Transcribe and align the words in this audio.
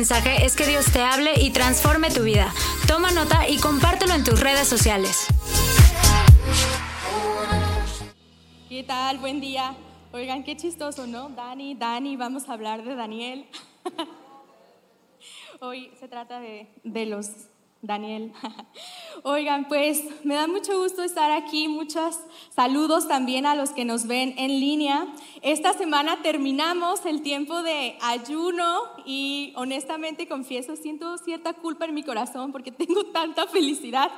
mensaje 0.00 0.46
es 0.46 0.56
que 0.56 0.64
Dios 0.64 0.90
te 0.90 1.02
hable 1.02 1.34
y 1.38 1.50
transforme 1.50 2.10
tu 2.10 2.22
vida. 2.22 2.50
Toma 2.88 3.10
nota 3.10 3.46
y 3.46 3.58
compártelo 3.58 4.14
en 4.14 4.24
tus 4.24 4.40
redes 4.40 4.66
sociales. 4.66 5.26
¿Qué 8.70 8.82
tal? 8.82 9.18
Buen 9.18 9.42
día. 9.42 9.76
Oigan, 10.12 10.42
qué 10.42 10.56
chistoso, 10.56 11.06
¿no? 11.06 11.28
Dani, 11.28 11.74
Dani, 11.74 12.16
vamos 12.16 12.48
a 12.48 12.54
hablar 12.54 12.82
de 12.82 12.94
Daniel. 12.94 13.46
Hoy 15.60 15.92
se 16.00 16.08
trata 16.08 16.40
de, 16.40 16.72
de 16.82 17.04
los 17.04 17.28
Daniel. 17.82 18.32
Oigan, 19.22 19.66
pues 19.66 20.04
me 20.24 20.34
da 20.34 20.46
mucho 20.46 20.78
gusto 20.78 21.02
estar 21.02 21.30
aquí. 21.30 21.68
Muchos 21.68 22.18
saludos 22.54 23.08
también 23.08 23.46
a 23.46 23.54
los 23.54 23.70
que 23.70 23.84
nos 23.84 24.06
ven 24.06 24.34
en 24.36 24.60
línea. 24.60 25.06
Esta 25.40 25.72
semana 25.72 26.20
terminamos 26.22 27.06
el 27.06 27.22
tiempo 27.22 27.62
de 27.62 27.96
ayuno 28.02 28.82
y 29.06 29.52
honestamente 29.56 30.28
confieso, 30.28 30.76
siento 30.76 31.16
cierta 31.18 31.54
culpa 31.54 31.86
en 31.86 31.94
mi 31.94 32.02
corazón 32.02 32.52
porque 32.52 32.70
tengo 32.70 33.04
tanta 33.06 33.46
felicidad 33.46 34.10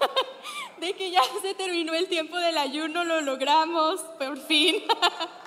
de 0.80 0.92
que 0.94 1.10
ya 1.10 1.22
se 1.42 1.54
terminó 1.54 1.94
el 1.94 2.08
tiempo 2.08 2.36
del 2.36 2.58
ayuno, 2.58 3.04
lo 3.04 3.20
logramos, 3.20 4.00
por 4.18 4.36
fin. 4.38 4.76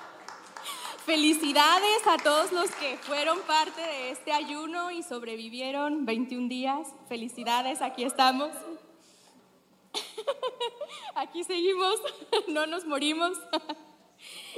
Felicidades 1.10 2.06
a 2.06 2.18
todos 2.18 2.52
los 2.52 2.70
que 2.70 2.96
fueron 2.98 3.40
parte 3.40 3.80
de 3.80 4.12
este 4.12 4.30
ayuno 4.30 4.92
y 4.92 5.02
sobrevivieron 5.02 6.06
21 6.06 6.46
días. 6.48 6.86
Felicidades, 7.08 7.82
aquí 7.82 8.04
estamos. 8.04 8.52
Aquí 11.16 11.42
seguimos, 11.42 11.96
no 12.46 12.68
nos 12.68 12.84
morimos. 12.86 13.32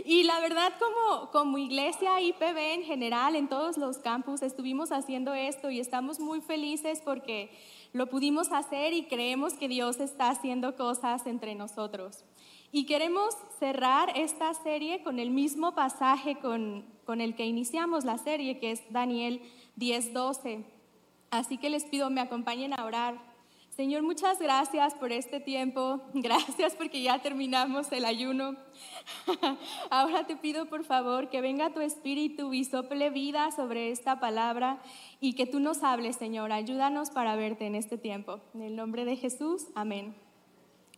Y 0.05 0.25
la 0.25 0.41
verdad, 0.41 0.75
como, 0.79 1.31
como 1.31 1.57
iglesia 1.57 2.21
IPB 2.21 2.59
en 2.75 2.83
general, 2.83 3.35
en 3.35 3.49
todos 3.49 3.79
los 3.79 3.97
campus, 3.97 4.43
estuvimos 4.43 4.93
haciendo 4.93 5.33
esto 5.33 5.71
y 5.71 5.81
estamos 5.81 6.21
muy 6.21 6.43
felices 6.43 7.01
porque 7.03 7.51
lo 7.95 8.09
pudimos 8.09 8.53
hacer 8.53 8.93
y 8.93 9.05
creemos 9.05 9.55
que 9.55 9.69
Dios 9.69 10.01
está 10.01 10.29
haciendo 10.29 10.77
cosas 10.77 11.27
entre 11.27 11.55
nosotros. 11.55 12.25
Y 12.75 12.87
queremos 12.87 13.37
cerrar 13.59 14.17
esta 14.17 14.55
serie 14.55 15.03
con 15.03 15.19
el 15.19 15.31
mismo 15.31 15.75
pasaje 15.75 16.37
con, 16.39 16.87
con 17.05 17.21
el 17.21 17.37
que 17.37 17.45
iniciamos 17.45 18.05
la 18.05 18.17
serie, 18.17 18.59
que 18.59 18.71
es 18.71 18.83
Daniel 18.91 19.43
10:12. 19.77 20.65
Así 21.31 21.59
que 21.59 21.69
les 21.69 21.85
pido 21.85 22.09
me 22.09 22.23
acompañen 22.23 22.73
a 22.73 22.87
orar. 22.87 23.33
Señor, 23.77 24.03
muchas 24.03 24.39
gracias 24.39 24.95
por 24.95 25.13
este 25.13 25.41
tiempo. 25.41 26.03
Gracias 26.15 26.75
porque 26.75 27.03
ya 27.03 27.21
terminamos 27.21 27.91
el 27.91 28.05
ayuno. 28.05 28.57
Ahora 29.91 30.27
te 30.27 30.37
pido 30.37 30.67
por 30.67 30.85
favor 30.85 31.31
que 31.31 31.41
venga 31.41 31.73
tu 31.73 31.81
espíritu 31.81 32.53
y 32.53 32.65
sople 32.65 33.09
vida 33.09 33.51
sobre 33.51 33.91
esta 33.91 34.21
palabra 34.21 34.83
y 35.21 35.35
que 35.35 35.47
tú 35.47 35.59
nos 35.59 35.83
hables, 35.83 36.17
Señor. 36.17 36.53
Ayúdanos 36.53 37.11
para 37.11 37.35
verte 37.35 37.67
en 37.67 37.75
este 37.75 37.97
tiempo. 37.97 38.41
En 38.53 38.61
el 38.61 38.77
nombre 38.77 39.07
de 39.07 39.17
Jesús, 39.17 39.69
amén. 39.75 40.15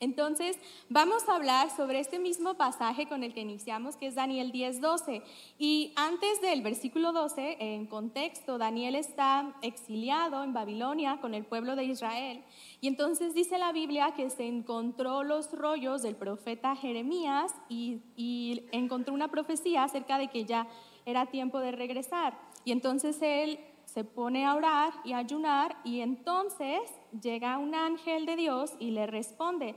Entonces, 0.01 0.59
vamos 0.89 1.29
a 1.29 1.37
hablar 1.37 1.71
sobre 1.71 2.01
este 2.01 2.19
mismo 2.19 2.55
pasaje 2.55 3.07
con 3.07 3.23
el 3.23 3.33
que 3.33 3.41
iniciamos, 3.41 3.97
que 3.97 4.07
es 4.07 4.15
Daniel 4.15 4.53
10:12. 4.53 5.23
Y 5.59 5.93
antes 5.97 6.41
del 6.41 6.63
versículo 6.63 7.13
12, 7.13 7.57
en 7.61 7.87
contexto, 7.87 8.59
Daniel 8.59 8.97
está 8.97 9.55
exiliado 9.63 10.43
en 10.43 10.53
Babilonia 10.53 11.19
con 11.21 11.35
el 11.35 11.45
pueblo 11.45 11.77
de 11.77 11.85
Israel. 11.85 12.43
Y 12.81 12.89
entonces 12.89 13.35
dice 13.35 13.59
la 13.59 13.73
Biblia 13.73 14.15
que 14.15 14.31
se 14.31 14.47
encontró 14.47 15.23
los 15.23 15.53
rollos 15.53 16.03
del 16.03 16.17
profeta 16.17 16.77
Jeremías 16.77 17.55
y, 17.69 18.01
y 18.17 18.65
encontró 18.73 19.15
una 19.15 19.29
profecía 19.29 19.85
acerca 19.85 20.19
de 20.19 20.29
que 20.29 20.45
ya 20.45 20.67
era 21.07 21.27
tiempo 21.27 21.61
de 21.61 21.73
regresar. 21.73 22.39
Y 22.65 22.73
entonces 22.73 23.19
él 23.21 23.59
se 23.95 24.03
pone 24.03 24.45
a 24.45 24.57
orar 24.57 24.93
y 25.05 25.13
a 25.13 25.19
ayunar 25.19 25.77
y 25.85 26.01
entonces 26.01 26.81
llega 27.23 27.59
un 27.59 27.77
ángel 27.77 28.27
de 28.27 28.35
Dios 28.35 28.73
y 28.81 28.91
le 28.91 29.07
responde. 29.07 29.77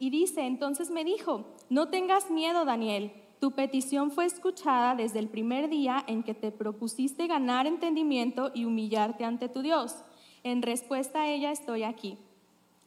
Y 0.00 0.10
dice, 0.10 0.42
entonces 0.46 0.90
me 0.90 1.04
dijo, 1.04 1.44
no 1.70 1.88
tengas 1.88 2.28
miedo, 2.28 2.64
Daniel. 2.64 3.12
Tu 3.38 3.52
petición 3.52 4.10
fue 4.10 4.24
escuchada 4.24 4.96
desde 4.96 5.20
el 5.20 5.28
primer 5.28 5.68
día 5.68 6.02
en 6.08 6.24
que 6.24 6.34
te 6.34 6.50
propusiste 6.50 7.28
ganar 7.28 7.68
entendimiento 7.68 8.50
y 8.52 8.64
humillarte 8.64 9.24
ante 9.24 9.48
tu 9.48 9.62
Dios. 9.62 10.02
En 10.42 10.62
respuesta 10.62 11.22
a 11.22 11.28
ella 11.28 11.52
estoy 11.52 11.84
aquí. 11.84 12.18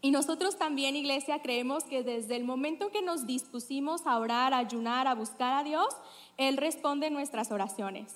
Y 0.02 0.12
nosotros 0.12 0.58
también, 0.58 0.98
iglesia, 0.98 1.42
creemos 1.42 1.86
que 1.86 2.04
desde 2.04 2.36
el 2.36 2.44
momento 2.44 2.92
que 2.92 3.02
nos 3.02 3.26
dispusimos 3.26 4.06
a 4.06 4.20
orar, 4.20 4.54
a 4.54 4.58
ayunar, 4.58 5.08
a 5.08 5.16
buscar 5.16 5.54
a 5.54 5.64
Dios, 5.64 5.88
Él 6.36 6.58
responde 6.58 7.10
nuestras 7.12 7.50
oraciones. 7.50 8.14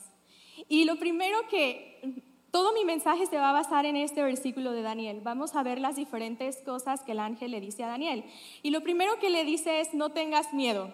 Y 0.67 0.83
lo 0.83 0.97
primero 0.97 1.37
que 1.49 2.21
todo 2.51 2.73
mi 2.73 2.85
mensaje 2.85 3.25
se 3.25 3.37
va 3.37 3.49
a 3.49 3.53
basar 3.53 3.85
en 3.85 3.95
este 3.95 4.23
versículo 4.23 4.71
de 4.71 4.81
Daniel. 4.81 5.21
Vamos 5.21 5.55
a 5.55 5.63
ver 5.63 5.79
las 5.79 5.95
diferentes 5.95 6.57
cosas 6.57 7.01
que 7.03 7.11
el 7.11 7.19
ángel 7.19 7.51
le 7.51 7.61
dice 7.61 7.83
a 7.83 7.87
Daniel. 7.87 8.23
Y 8.63 8.71
lo 8.71 8.81
primero 8.81 9.19
que 9.19 9.29
le 9.29 9.45
dice 9.45 9.81
es, 9.81 9.93
no 9.93 10.09
tengas 10.09 10.53
miedo. 10.53 10.93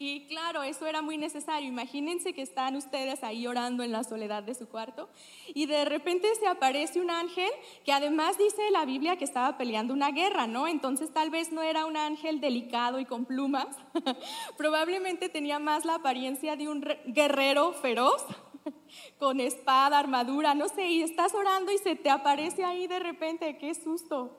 Y 0.00 0.26
claro, 0.28 0.62
eso 0.62 0.86
era 0.86 1.02
muy 1.02 1.18
necesario. 1.18 1.68
Imagínense 1.68 2.32
que 2.32 2.42
están 2.42 2.76
ustedes 2.76 3.24
ahí 3.24 3.48
orando 3.48 3.82
en 3.82 3.90
la 3.90 4.04
soledad 4.04 4.44
de 4.44 4.54
su 4.54 4.68
cuarto 4.68 5.08
y 5.52 5.66
de 5.66 5.84
repente 5.84 6.28
se 6.36 6.46
aparece 6.46 7.00
un 7.00 7.10
ángel 7.10 7.50
que 7.84 7.92
además 7.92 8.38
dice 8.38 8.70
la 8.70 8.84
Biblia 8.84 9.16
que 9.16 9.24
estaba 9.24 9.58
peleando 9.58 9.92
una 9.92 10.12
guerra, 10.12 10.46
¿no? 10.46 10.68
Entonces 10.68 11.12
tal 11.12 11.30
vez 11.30 11.50
no 11.50 11.62
era 11.62 11.84
un 11.84 11.96
ángel 11.96 12.40
delicado 12.40 13.00
y 13.00 13.06
con 13.06 13.24
plumas, 13.24 13.66
probablemente 14.56 15.28
tenía 15.28 15.58
más 15.58 15.84
la 15.84 15.96
apariencia 15.96 16.54
de 16.54 16.68
un 16.68 16.86
guerrero 17.06 17.72
feroz 17.72 18.24
con 19.18 19.40
espada, 19.40 19.98
armadura, 19.98 20.54
no 20.54 20.68
sé, 20.68 20.88
y 20.88 21.02
estás 21.02 21.34
orando 21.34 21.72
y 21.72 21.78
se 21.78 21.96
te 21.96 22.10
aparece 22.10 22.64
ahí 22.64 22.86
de 22.86 22.98
repente, 22.98 23.58
qué 23.58 23.74
susto. 23.74 24.36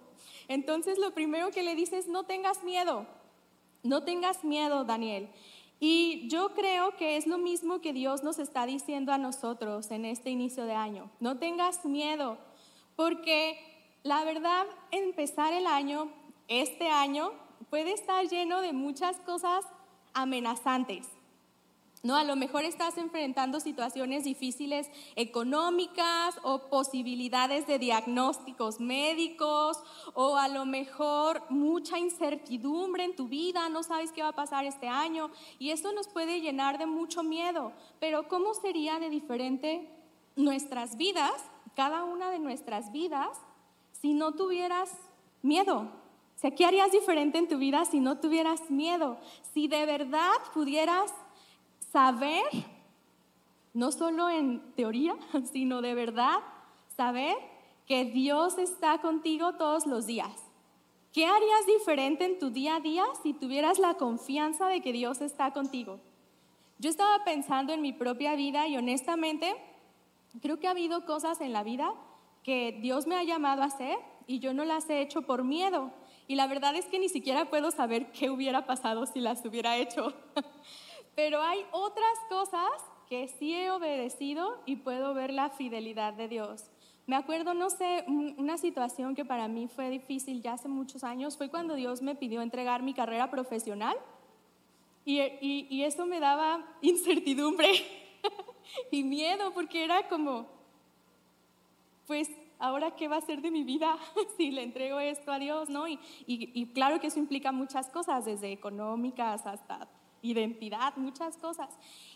Entonces 0.47 0.97
lo 0.97 1.13
primero 1.13 1.51
que 1.51 1.63
le 1.63 1.75
dices, 1.75 2.07
no 2.07 2.23
tengas 2.23 2.63
miedo, 2.63 3.05
no 3.83 4.03
tengas 4.03 4.43
miedo, 4.43 4.83
Daniel. 4.83 5.29
Y 5.79 6.27
yo 6.27 6.53
creo 6.55 6.97
que 6.97 7.15
es 7.15 7.25
lo 7.25 7.37
mismo 7.37 7.79
que 7.79 7.93
Dios 7.93 8.23
nos 8.23 8.37
está 8.37 8.65
diciendo 8.65 9.13
a 9.13 9.17
nosotros 9.17 9.91
en 9.91 10.03
este 10.03 10.29
inicio 10.29 10.65
de 10.65 10.73
año. 10.73 11.09
No 11.21 11.37
tengas 11.37 11.85
miedo, 11.85 12.37
porque 12.97 13.57
la 14.03 14.23
verdad, 14.23 14.65
empezar 14.91 15.53
el 15.53 15.67
año, 15.67 16.09
este 16.47 16.89
año, 16.89 17.31
puede 17.69 17.93
estar 17.93 18.25
lleno 18.27 18.61
de 18.61 18.73
muchas 18.73 19.17
cosas 19.17 19.65
amenazantes. 20.13 21.07
¿No? 22.01 22.15
A 22.15 22.23
lo 22.23 22.35
mejor 22.35 22.63
estás 22.63 22.97
enfrentando 22.97 23.59
situaciones 23.59 24.23
difíciles 24.23 24.89
económicas 25.15 26.39
o 26.43 26.69
posibilidades 26.69 27.67
de 27.67 27.79
diagnósticos 27.79 28.79
médicos 28.79 29.77
o 30.13 30.37
a 30.37 30.47
lo 30.47 30.65
mejor 30.65 31.43
mucha 31.49 31.99
incertidumbre 31.99 33.03
en 33.03 33.15
tu 33.15 33.27
vida, 33.27 33.67
no 33.69 33.83
sabes 33.83 34.11
qué 34.11 34.21
va 34.21 34.29
a 34.29 34.35
pasar 34.35 34.65
este 34.65 34.87
año 34.87 35.29
y 35.57 35.71
eso 35.71 35.91
nos 35.91 36.07
puede 36.07 36.41
llenar 36.41 36.77
de 36.77 36.85
mucho 36.85 37.23
miedo. 37.23 37.73
Pero 37.99 38.27
¿cómo 38.27 38.53
sería 38.53 38.99
de 38.99 39.09
diferente 39.09 39.89
nuestras 40.35 40.95
vidas, 40.97 41.33
cada 41.75 42.05
una 42.05 42.29
de 42.31 42.39
nuestras 42.39 42.91
vidas, 42.91 43.37
si 43.91 44.13
no 44.13 44.33
tuvieras 44.33 44.89
miedo? 45.41 45.89
¿qué 46.55 46.65
harías 46.65 46.91
diferente 46.91 47.37
en 47.37 47.49
tu 47.49 47.57
vida 47.57 47.83
si 47.83 47.99
no 47.99 48.17
tuvieras 48.19 48.69
miedo? 48.71 49.17
Si 49.53 49.67
de 49.67 49.85
verdad 49.85 50.31
pudieras 50.53 51.13
saber, 51.91 52.43
no 53.73 53.91
solo 53.91 54.29
en 54.29 54.73
teoría, 54.75 55.15
sino 55.51 55.81
de 55.81 55.93
verdad, 55.93 56.39
saber 56.95 57.35
que 57.85 58.05
Dios 58.05 58.57
está 58.57 58.99
contigo 58.99 59.53
todos 59.55 59.87
los 59.87 60.05
días. 60.05 60.31
¿Qué 61.11 61.25
harías 61.25 61.65
diferente 61.65 62.23
en 62.25 62.37
tu 62.37 62.51
día 62.51 62.75
a 62.75 62.79
día 62.79 63.03
si 63.23 63.33
tuvieras 63.33 63.79
la 63.79 63.95
confianza 63.95 64.67
de 64.67 64.81
que 64.81 64.93
Dios 64.93 65.21
está 65.21 65.51
contigo? 65.51 65.99
Yo 66.77 66.89
estaba 66.89 67.23
pensando 67.25 67.73
en 67.73 67.81
mi 67.81 67.91
propia 67.91 68.35
vida 68.35 68.67
y 68.67 68.77
honestamente 68.77 69.55
creo 70.39 70.59
que 70.59 70.67
ha 70.67 70.71
habido 70.71 71.05
cosas 71.05 71.41
en 71.41 71.51
la 71.51 71.63
vida 71.63 71.91
que 72.43 72.77
Dios 72.79 73.07
me 73.07 73.15
ha 73.15 73.23
llamado 73.23 73.63
a 73.63 73.65
hacer 73.65 73.97
y 74.27 74.39
yo 74.39 74.53
no 74.53 74.63
las 74.65 74.87
he 74.89 75.01
hecho 75.01 75.23
por 75.23 75.43
miedo. 75.43 75.91
Y 76.27 76.35
la 76.35 76.45
verdad 76.45 76.75
es 76.75 76.85
que 76.85 76.99
ni 76.99 77.09
siquiera 77.09 77.49
puedo 77.49 77.71
saber 77.71 78.11
qué 78.11 78.29
hubiera 78.29 78.67
pasado 78.67 79.07
si 79.07 79.19
las 79.19 79.43
hubiera 79.43 79.77
hecho. 79.77 80.13
Pero 81.15 81.41
hay 81.41 81.65
otras 81.71 82.17
cosas 82.29 82.69
que 83.09 83.27
sí 83.27 83.53
he 83.53 83.71
obedecido 83.71 84.61
y 84.65 84.77
puedo 84.77 85.13
ver 85.13 85.33
la 85.33 85.49
fidelidad 85.49 86.13
de 86.13 86.27
Dios. 86.27 86.69
Me 87.07 87.15
acuerdo, 87.15 87.55
no 87.55 87.71
sé, 87.71 88.05
una 88.07 88.59
situación 88.59 89.15
que 89.15 89.25
para 89.25 89.47
mí 89.47 89.67
fue 89.67 89.89
difícil 89.89 90.43
ya 90.43 90.53
hace 90.53 90.67
muchos 90.67 91.03
años, 91.03 91.37
fue 91.37 91.49
cuando 91.49 91.73
Dios 91.73 92.03
me 92.03 92.13
pidió 92.13 92.43
entregar 92.43 92.83
mi 92.83 92.93
carrera 92.93 93.31
profesional 93.31 93.97
y, 95.05 95.19
y, 95.41 95.83
eso 95.83 96.05
me 96.05 96.19
daba 96.19 96.63
incertidumbre 96.83 97.67
y 98.91 99.03
miedo 99.03 99.51
porque 99.55 99.83
era 99.83 100.07
como, 100.07 100.45
pues, 102.05 102.29
¿ahora 102.59 102.95
qué 102.95 103.07
va 103.07 103.17
a 103.17 103.21
ser 103.21 103.41
de 103.41 103.49
mi 103.49 103.63
vida 103.63 103.97
si 104.37 104.51
le 104.51 104.61
entrego 104.61 104.99
esto 104.99 105.31
a 105.31 105.39
Dios? 105.39 105.67
¿no? 105.67 105.87
Y, 105.87 105.99
y 106.27 106.67
claro 106.67 106.99
que 106.99 107.07
eso 107.07 107.17
implica 107.17 107.51
muchas 107.51 107.89
cosas, 107.89 108.25
desde 108.25 108.51
económicas 108.51 109.47
hasta 109.47 109.87
identidad, 110.21 110.95
muchas 110.97 111.37
cosas. 111.37 111.69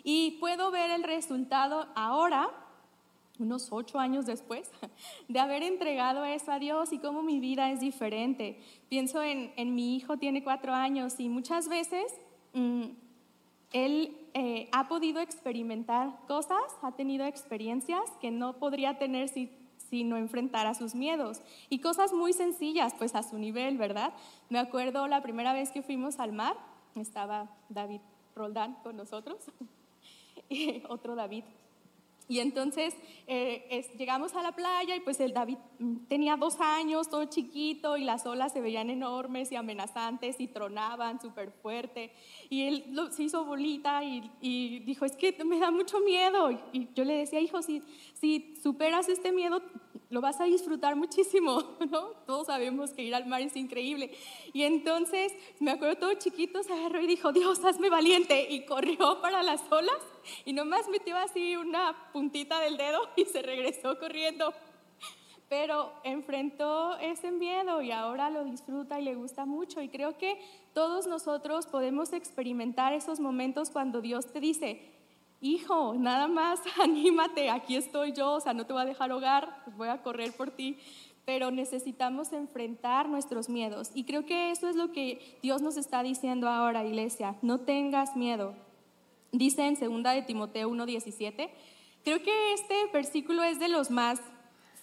Y 0.03 0.37
puedo 0.39 0.71
ver 0.71 0.91
el 0.91 1.03
resultado 1.03 1.87
ahora 1.95 2.49
unos 3.39 3.71
ocho 3.71 3.99
años 3.99 4.25
después, 4.25 4.69
de 5.27 5.39
haber 5.39 5.63
entregado 5.63 6.23
eso 6.25 6.51
a 6.51 6.59
Dios 6.59 6.93
y 6.93 6.99
cómo 6.99 7.23
mi 7.23 7.39
vida 7.39 7.71
es 7.71 7.79
diferente. 7.79 8.59
Pienso 8.89 9.21
en, 9.23 9.75
mi 9.75 9.95
hijo, 9.95 10.17
tiene 10.17 10.43
cuatro 10.43 10.73
años 10.73 11.19
y 11.19 11.29
muchas 11.29 11.67
veces 11.67 12.13
mm, 12.53 12.83
él 13.71 14.17
eh, 14.33 14.69
ha 14.71 14.87
podido 14.87 15.19
experimentar 15.19 16.15
cosas, 16.27 16.61
ha 16.81 16.91
tenido 16.91 17.25
experiencias 17.25 18.03
que 18.21 18.29
no 18.29 18.53
podría 18.57 18.99
tener 18.99 19.29
si, 19.29 19.51
si 19.77 20.03
no 20.03 20.17
enfrentara 20.17 20.75
sus 20.75 20.93
miedos. 20.93 21.41
Y 21.69 21.79
cosas 21.79 22.13
muy 22.13 22.33
sencillas, 22.33 22.93
pues 22.97 23.15
a 23.15 23.23
su 23.23 23.39
nivel, 23.39 23.77
¿verdad? 23.77 24.13
Me 24.49 24.59
acuerdo 24.59 25.07
la 25.07 25.23
primera 25.23 25.53
vez 25.53 25.71
que 25.71 25.81
fuimos 25.81 26.19
al 26.19 26.33
mar, 26.33 26.55
estaba 27.01 27.49
David 27.69 28.01
Roldán 28.35 28.75
con 28.83 28.97
nosotros, 28.97 29.39
y 30.49 30.83
otro 30.87 31.15
David 31.15 31.43
y 32.27 32.39
entonces 32.39 32.95
eh, 33.27 33.85
llegamos 33.97 34.33
a 34.35 34.41
la 34.41 34.53
playa 34.53 34.95
y 34.95 35.01
pues 35.01 35.19
el 35.19 35.33
David 35.33 35.57
mm, 35.79 36.05
tenía 36.07 36.37
dos 36.37 36.59
años, 36.59 37.09
todo 37.09 37.25
chiquito 37.25 37.97
y 37.97 38.05
las 38.05 38.25
olas 38.25 38.53
se 38.53 38.61
veían 38.61 38.89
enormes 38.89 39.51
y 39.51 39.55
amenazantes 39.55 40.39
y 40.39 40.47
tronaban 40.47 41.19
súper 41.19 41.51
fuerte. 41.51 42.11
Y 42.49 42.63
él 42.67 42.85
se 43.11 43.23
hizo 43.23 43.45
bolita 43.45 44.03
y, 44.03 44.31
y, 44.41 44.79
dijo, 44.79 45.05
es 45.05 45.15
que 45.17 45.35
me 45.43 45.59
da 45.59 45.71
mucho 45.71 45.99
miedo. 45.99 46.51
Y 46.71 46.87
yo 46.95 47.03
le 47.03 47.17
decía, 47.17 47.41
hijo, 47.41 47.61
si, 47.61 47.83
si 48.13 48.55
superas 48.61 49.09
este 49.09 49.31
miedo, 49.31 49.61
lo 50.13 50.21
vas 50.21 50.39
a 50.39 50.43
disfrutar 50.43 50.95
muchísimo, 50.95 51.63
¿no? 51.91 52.11
Todos 52.27 52.45
sabemos 52.45 52.91
que 52.91 53.01
ir 53.01 53.15
al 53.15 53.25
mar 53.25 53.41
es 53.41 53.55
increíble. 53.55 54.11
Y 54.53 54.61
entonces, 54.61 55.33
me 55.59 55.71
acuerdo 55.71 55.95
todo 55.95 56.13
chiquito, 56.13 56.61
se 56.61 56.71
agarró 56.71 57.01
y 57.01 57.07
dijo, 57.07 57.31
Dios, 57.33 57.65
hazme 57.65 57.89
valiente. 57.89 58.47
Y 58.51 58.63
corrió 58.63 59.19
para 59.21 59.41
las 59.41 59.63
olas 59.71 59.97
y 60.45 60.53
nomás 60.53 60.87
metió 60.87 61.17
así 61.17 61.55
una 61.55 62.11
puntita 62.13 62.59
del 62.59 62.77
dedo 62.77 63.01
y 63.15 63.25
se 63.25 63.41
regresó 63.41 63.97
corriendo. 63.97 64.53
Pero 65.49 65.91
enfrentó 66.03 66.95
ese 66.97 67.31
miedo 67.31 67.81
y 67.81 67.91
ahora 67.91 68.29
lo 68.29 68.43
disfruta 68.43 68.99
y 68.99 69.03
le 69.03 69.15
gusta 69.15 69.45
mucho. 69.45 69.81
Y 69.81 69.89
creo 69.89 70.15
que 70.19 70.39
todos 70.75 71.07
nosotros 71.07 71.65
podemos 71.65 72.13
experimentar 72.13 72.93
esos 72.93 73.19
momentos 73.19 73.71
cuando 73.71 73.99
Dios 73.99 74.27
te 74.31 74.39
dice, 74.39 74.92
hijo, 75.43 75.93
nada 75.95 76.27
más 76.27 76.59
anímate, 76.81 77.49
aquí 77.49 77.75
estoy 77.75 78.13
yo, 78.13 78.33
o 78.33 78.39
sea, 78.39 78.53
no 78.53 78.65
te 78.65 78.73
voy 78.73 78.81
a 78.81 78.85
dejar 78.85 79.11
hogar, 79.11 79.63
voy 79.77 79.89
a 79.89 80.01
correr 80.01 80.33
por 80.33 80.51
ti, 80.51 80.77
pero 81.25 81.51
necesitamos 81.51 82.33
enfrentar 82.33 83.07
nuestros 83.07 83.49
miedos. 83.49 83.91
Y 83.93 84.05
creo 84.05 84.25
que 84.25 84.51
eso 84.51 84.67
es 84.67 84.75
lo 84.75 84.91
que 84.91 85.37
Dios 85.41 85.61
nos 85.61 85.77
está 85.77 86.01
diciendo 86.03 86.49
ahora, 86.49 86.85
iglesia, 86.85 87.35
no 87.41 87.59
tengas 87.59 88.15
miedo. 88.15 88.55
Dice 89.31 89.65
en 89.65 89.75
2 89.75 90.03
de 90.03 90.21
Timoteo 90.21 90.69
1:17, 90.69 91.49
creo 92.03 92.21
que 92.21 92.53
este 92.53 92.75
versículo 92.91 93.43
es 93.43 93.59
de 93.59 93.67
los 93.67 93.89
más 93.89 94.19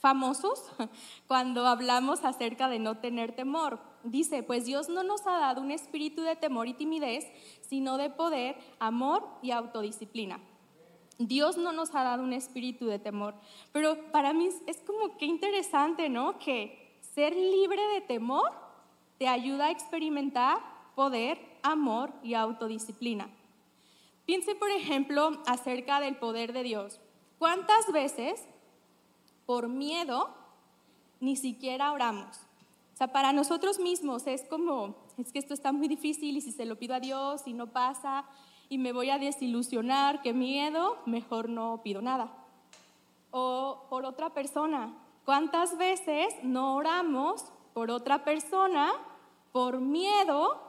famosos 0.01 0.65
cuando 1.27 1.67
hablamos 1.67 2.25
acerca 2.25 2.69
de 2.69 2.79
no 2.79 2.99
tener 2.99 3.33
temor. 3.35 3.90
Dice, 4.03 4.43
pues 4.43 4.65
Dios 4.65 4.89
no 4.89 5.03
nos 5.03 5.27
ha 5.27 5.39
dado 5.39 5.61
un 5.61 5.71
espíritu 5.71 6.23
de 6.23 6.37
temor 6.37 6.69
y 6.69 6.75
timidez, 6.75 7.27
sino 7.61 7.99
de 7.99 8.11
poder, 8.11 8.57
amor 8.79 9.27
y 9.43 9.51
autodisciplina. 9.51 10.41
Dios 11.19 11.59
no 11.59 11.73
nos 11.73 11.95
ha 11.95 12.03
dado 12.03 12.23
un 12.23 12.33
espíritu 12.33 12.87
de 12.87 12.99
temor. 12.99 13.35
Pero 13.73 14.11
para 14.11 14.33
mí 14.33 14.49
es 14.67 14.79
como 14.79 15.19
que 15.19 15.27
interesante, 15.27 16.09
¿no? 16.09 16.39
Que 16.39 16.97
ser 17.15 17.37
libre 17.37 17.83
de 17.95 18.01
temor 18.01 18.51
te 19.19 19.29
ayuda 19.29 19.67
a 19.67 19.71
experimentar 19.71 20.59
poder, 20.95 21.39
amor 21.63 22.11
y 22.23 22.33
autodisciplina. 22.33 23.29
Piense, 24.25 24.55
por 24.55 24.71
ejemplo, 24.71 25.43
acerca 25.47 26.01
del 26.01 26.17
poder 26.17 26.55
de 26.55 26.63
Dios. 26.63 27.01
¿Cuántas 27.39 27.93
veces 27.93 28.43
por 29.45 29.69
miedo 29.69 30.35
ni 31.21 31.37
siquiera 31.37 31.93
oramos? 31.93 32.39
Sea, 33.01 33.09
para 33.09 33.33
nosotros 33.33 33.79
mismos 33.79 34.27
es 34.27 34.43
como, 34.43 34.95
es 35.17 35.33
que 35.33 35.39
esto 35.39 35.55
está 35.55 35.73
muy 35.73 35.89
difícil 35.89 36.37
y 36.37 36.43
si 36.43 36.53
se 36.53 36.67
lo 36.67 36.77
pido 36.77 36.95
a 36.95 37.01
Dios 37.01 37.41
y 37.47 37.55
no 37.55 37.73
pasa, 37.73 38.27
y 38.69 38.77
me 38.77 38.93
voy 38.93 39.09
a 39.09 39.19
desilusionar, 39.19 40.21
qué 40.21 40.35
miedo, 40.35 40.99
mejor 41.07 41.49
no 41.49 41.81
pido 41.83 42.03
nada. 42.03 42.31
O 43.31 43.87
por 43.89 44.05
otra 44.05 44.35
persona, 44.35 44.93
¿cuántas 45.25 45.79
veces 45.79 46.35
no 46.43 46.75
oramos 46.75 47.43
por 47.73 47.91
otra 47.91 48.23
persona 48.23 48.93
por 49.51 49.81
miedo 49.81 50.61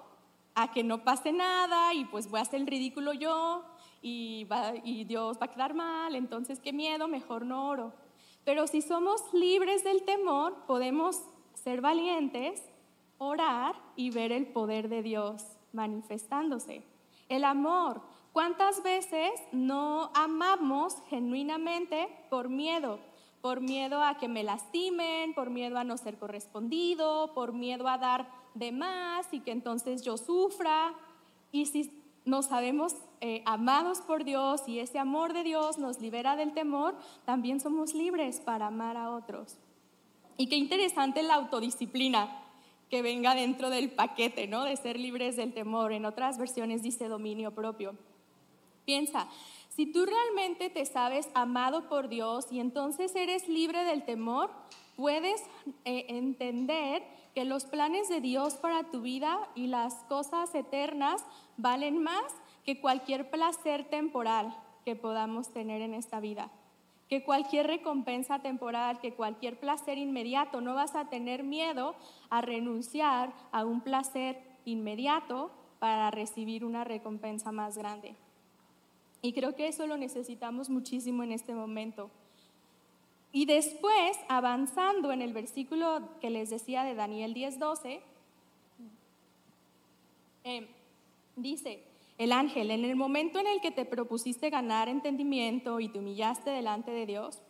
a 0.55 0.71
que 0.71 0.85
no 0.85 1.03
pase 1.03 1.33
nada 1.33 1.93
y 1.93 2.05
pues 2.05 2.29
voy 2.29 2.39
a 2.39 2.43
hacer 2.43 2.61
el 2.61 2.67
ridículo 2.67 3.11
yo 3.11 3.65
y, 4.01 4.47
y 4.85 5.03
Dios 5.03 5.37
va 5.37 5.47
a 5.47 5.51
quedar 5.51 5.73
mal, 5.73 6.15
entonces 6.15 6.61
qué 6.61 6.71
miedo, 6.71 7.09
mejor 7.09 7.45
no 7.45 7.67
oro. 7.67 7.91
Pero 8.45 8.67
si 8.67 8.81
somos 8.81 9.21
libres 9.33 9.83
del 9.83 10.03
temor, 10.03 10.63
podemos 10.65 11.25
ser 11.63 11.81
valientes, 11.81 12.63
orar 13.17 13.75
y 13.95 14.09
ver 14.09 14.31
el 14.31 14.47
poder 14.47 14.89
de 14.89 15.03
Dios 15.03 15.45
manifestándose. 15.73 16.83
El 17.29 17.43
amor. 17.43 18.01
¿Cuántas 18.33 18.81
veces 18.81 19.31
no 19.51 20.09
amamos 20.13 20.95
genuinamente 21.09 22.07
por 22.29 22.49
miedo? 22.49 22.99
Por 23.41 23.59
miedo 23.59 24.03
a 24.03 24.17
que 24.17 24.27
me 24.27 24.43
lastimen, 24.43 25.33
por 25.33 25.49
miedo 25.49 25.77
a 25.77 25.83
no 25.83 25.97
ser 25.97 26.17
correspondido, 26.17 27.33
por 27.33 27.53
miedo 27.53 27.87
a 27.87 27.97
dar 27.97 28.29
de 28.53 28.71
más 28.71 29.27
y 29.33 29.41
que 29.41 29.51
entonces 29.51 30.01
yo 30.01 30.17
sufra. 30.17 30.93
Y 31.51 31.65
si 31.65 31.91
nos 32.25 32.45
sabemos 32.45 32.95
eh, 33.19 33.43
amados 33.45 33.99
por 33.99 34.23
Dios 34.23 34.67
y 34.67 34.79
ese 34.79 34.99
amor 34.99 35.33
de 35.33 35.43
Dios 35.43 35.77
nos 35.77 35.99
libera 35.99 36.35
del 36.35 36.53
temor, 36.53 36.95
también 37.25 37.59
somos 37.59 37.93
libres 37.93 38.39
para 38.39 38.67
amar 38.67 38.95
a 38.95 39.11
otros. 39.11 39.57
Y 40.37 40.47
qué 40.47 40.55
interesante 40.55 41.23
la 41.23 41.35
autodisciplina 41.35 42.41
que 42.89 43.01
venga 43.01 43.35
dentro 43.35 43.69
del 43.69 43.89
paquete, 43.89 44.47
¿no? 44.47 44.63
De 44.65 44.75
ser 44.75 44.99
libres 44.99 45.37
del 45.37 45.53
temor. 45.53 45.93
En 45.93 46.05
otras 46.05 46.37
versiones 46.37 46.83
dice 46.83 47.07
dominio 47.07 47.55
propio. 47.55 47.95
Piensa, 48.85 49.29
si 49.69 49.85
tú 49.85 50.05
realmente 50.05 50.69
te 50.69 50.85
sabes 50.85 51.29
amado 51.33 51.87
por 51.87 52.09
Dios 52.09 52.47
y 52.51 52.59
entonces 52.59 53.15
eres 53.15 53.47
libre 53.47 53.85
del 53.85 54.03
temor, 54.03 54.51
puedes 54.97 55.41
eh, 55.85 56.05
entender 56.09 57.03
que 57.33 57.45
los 57.45 57.63
planes 57.63 58.09
de 58.09 58.19
Dios 58.19 58.55
para 58.55 58.83
tu 58.91 59.01
vida 59.01 59.47
y 59.55 59.67
las 59.67 59.95
cosas 60.09 60.53
eternas 60.53 61.23
valen 61.55 62.03
más 62.03 62.33
que 62.65 62.81
cualquier 62.81 63.29
placer 63.29 63.85
temporal 63.85 64.53
que 64.83 64.97
podamos 64.97 65.53
tener 65.53 65.81
en 65.81 65.93
esta 65.93 66.19
vida 66.19 66.51
que 67.11 67.23
cualquier 67.25 67.67
recompensa 67.67 68.39
temporal, 68.39 69.01
que 69.01 69.13
cualquier 69.13 69.59
placer 69.59 69.97
inmediato, 69.97 70.61
no 70.61 70.75
vas 70.75 70.95
a 70.95 71.09
tener 71.09 71.43
miedo 71.43 71.93
a 72.29 72.39
renunciar 72.39 73.33
a 73.51 73.65
un 73.65 73.81
placer 73.81 74.41
inmediato 74.63 75.51
para 75.79 76.09
recibir 76.09 76.63
una 76.63 76.85
recompensa 76.85 77.51
más 77.51 77.77
grande. 77.77 78.15
Y 79.21 79.33
creo 79.33 79.57
que 79.57 79.67
eso 79.67 79.87
lo 79.87 79.97
necesitamos 79.97 80.69
muchísimo 80.69 81.21
en 81.23 81.33
este 81.33 81.53
momento. 81.53 82.09
Y 83.33 83.45
después, 83.45 84.17
avanzando 84.29 85.11
en 85.11 85.21
el 85.21 85.33
versículo 85.33 86.17
que 86.21 86.29
les 86.29 86.49
decía 86.49 86.85
de 86.85 86.95
Daniel 86.95 87.33
10:12, 87.33 87.99
eh, 90.45 90.65
dice, 91.35 91.83
el 92.21 92.33
ángel, 92.33 92.69
en 92.69 92.85
el 92.85 92.95
momento 92.95 93.39
en 93.39 93.47
el 93.47 93.61
que 93.61 93.71
te 93.71 93.83
propusiste 93.83 94.51
ganar 94.51 94.87
entendimiento 94.87 95.79
y 95.79 95.89
te 95.89 95.97
humillaste 95.97 96.51
delante 96.51 96.91
de 96.91 97.07
Dios, 97.07 97.41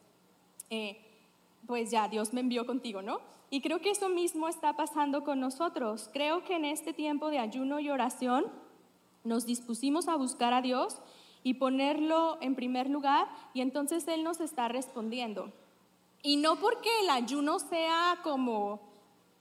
eh, 0.69 0.97
pues 1.67 1.91
ya 1.91 2.07
Dios 2.07 2.31
me 2.31 2.39
envió 2.39 2.65
contigo, 2.65 3.01
¿no? 3.01 3.19
Y 3.49 3.59
creo 3.59 3.81
que 3.81 3.91
eso 3.91 4.07
mismo 4.07 4.47
está 4.47 4.77
pasando 4.77 5.25
con 5.25 5.41
nosotros. 5.41 6.09
Creo 6.13 6.45
que 6.45 6.55
en 6.55 6.63
este 6.63 6.93
tiempo 6.93 7.29
de 7.29 7.39
ayuno 7.39 7.81
y 7.81 7.89
oración 7.89 8.45
nos 9.25 9.45
dispusimos 9.45 10.07
a 10.07 10.15
buscar 10.15 10.53
a 10.53 10.61
Dios 10.61 11.01
y 11.43 11.55
ponerlo 11.55 12.37
en 12.39 12.55
primer 12.55 12.89
lugar 12.89 13.27
y 13.53 13.59
entonces 13.59 14.07
Él 14.07 14.23
nos 14.23 14.39
está 14.39 14.69
respondiendo. 14.69 15.51
Y 16.23 16.37
no 16.37 16.55
porque 16.55 16.89
el 17.01 17.09
ayuno 17.09 17.59
sea 17.59 18.19
como 18.23 18.79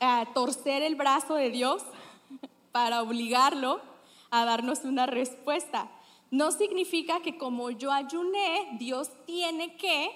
eh, 0.01 0.25
torcer 0.35 0.83
el 0.83 0.97
brazo 0.97 1.37
de 1.37 1.51
Dios 1.51 1.85
para 2.73 3.01
obligarlo, 3.01 3.90
a 4.31 4.45
darnos 4.45 4.85
una 4.85 5.07
respuesta. 5.07 5.91
No 6.31 6.53
significa 6.53 7.21
que 7.21 7.37
como 7.37 7.71
yo 7.71 7.91
ayuné, 7.91 8.77
Dios 8.79 9.11
tiene 9.27 9.77
que 9.77 10.11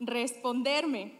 responderme, 0.00 1.18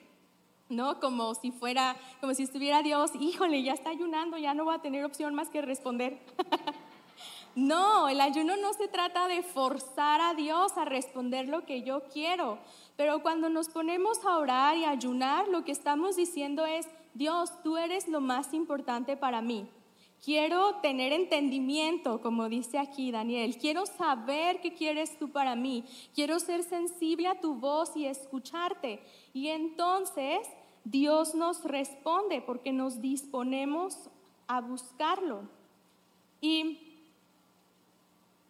¿no? 0.69 1.01
Como 1.01 1.35
si 1.35 1.51
fuera, 1.51 1.97
como 2.21 2.35
si 2.35 2.45
estuviera 2.45 2.83
Dios, 2.83 3.13
híjole, 3.21 3.63
ya 3.63 3.73
está 3.73 3.91
ayunando, 3.91 4.39
ya 4.39 4.55
no 4.55 4.65
va 4.65 4.77
a 4.77 4.83
tener 4.83 5.05
opción 5.05 5.35
más 5.35 5.51
que 5.51 5.61
responder. 5.61 6.19
no, 7.55 8.09
el 8.09 8.21
ayuno 8.21 8.57
no 8.57 8.73
se 8.73 8.89
trata 8.89 9.29
de 9.29 9.43
forzar 9.43 10.21
a 10.23 10.35
Dios 10.35 10.77
a 10.79 10.87
responder 10.87 11.49
lo 11.49 11.67
que 11.67 11.83
yo 11.83 12.05
quiero, 12.05 12.59
pero 12.97 13.23
cuando 13.23 13.51
nos 13.51 13.69
ponemos 13.69 14.25
a 14.25 14.39
orar 14.39 14.79
y 14.79 14.85
ayunar, 14.87 15.49
lo 15.49 15.65
que 15.65 15.73
estamos 15.73 16.17
diciendo 16.17 16.65
es, 16.65 16.89
Dios, 17.13 17.63
tú 17.63 17.77
eres 17.77 18.09
lo 18.09 18.21
más 18.21 18.55
importante 18.55 19.17
para 19.17 19.43
mí. 19.43 19.69
Quiero 20.25 20.77
tener 20.77 21.13
entendimiento, 21.13 22.23
como 22.23 22.49
dice 22.49 22.79
aquí 22.79 23.13
Daniel. 23.13 23.59
Quiero 23.59 23.85
saber 23.85 24.59
qué 24.63 24.73
quieres 24.73 25.19
tú 25.19 25.29
para 25.31 25.55
mí. 25.55 25.85
Quiero 26.15 26.41
ser 26.41 26.63
sensible 26.63 27.29
a 27.29 27.41
tu 27.41 27.57
voz 27.57 27.95
y 27.95 28.07
escucharte. 28.07 29.03
Y 29.35 29.49
entonces 29.49 30.49
Dios 30.83 31.35
nos 31.35 31.63
responde 31.65 32.41
porque 32.41 32.73
nos 32.73 33.03
disponemos 33.03 34.09
a 34.47 34.63
buscarlo. 34.63 35.43
Y, 36.41 36.79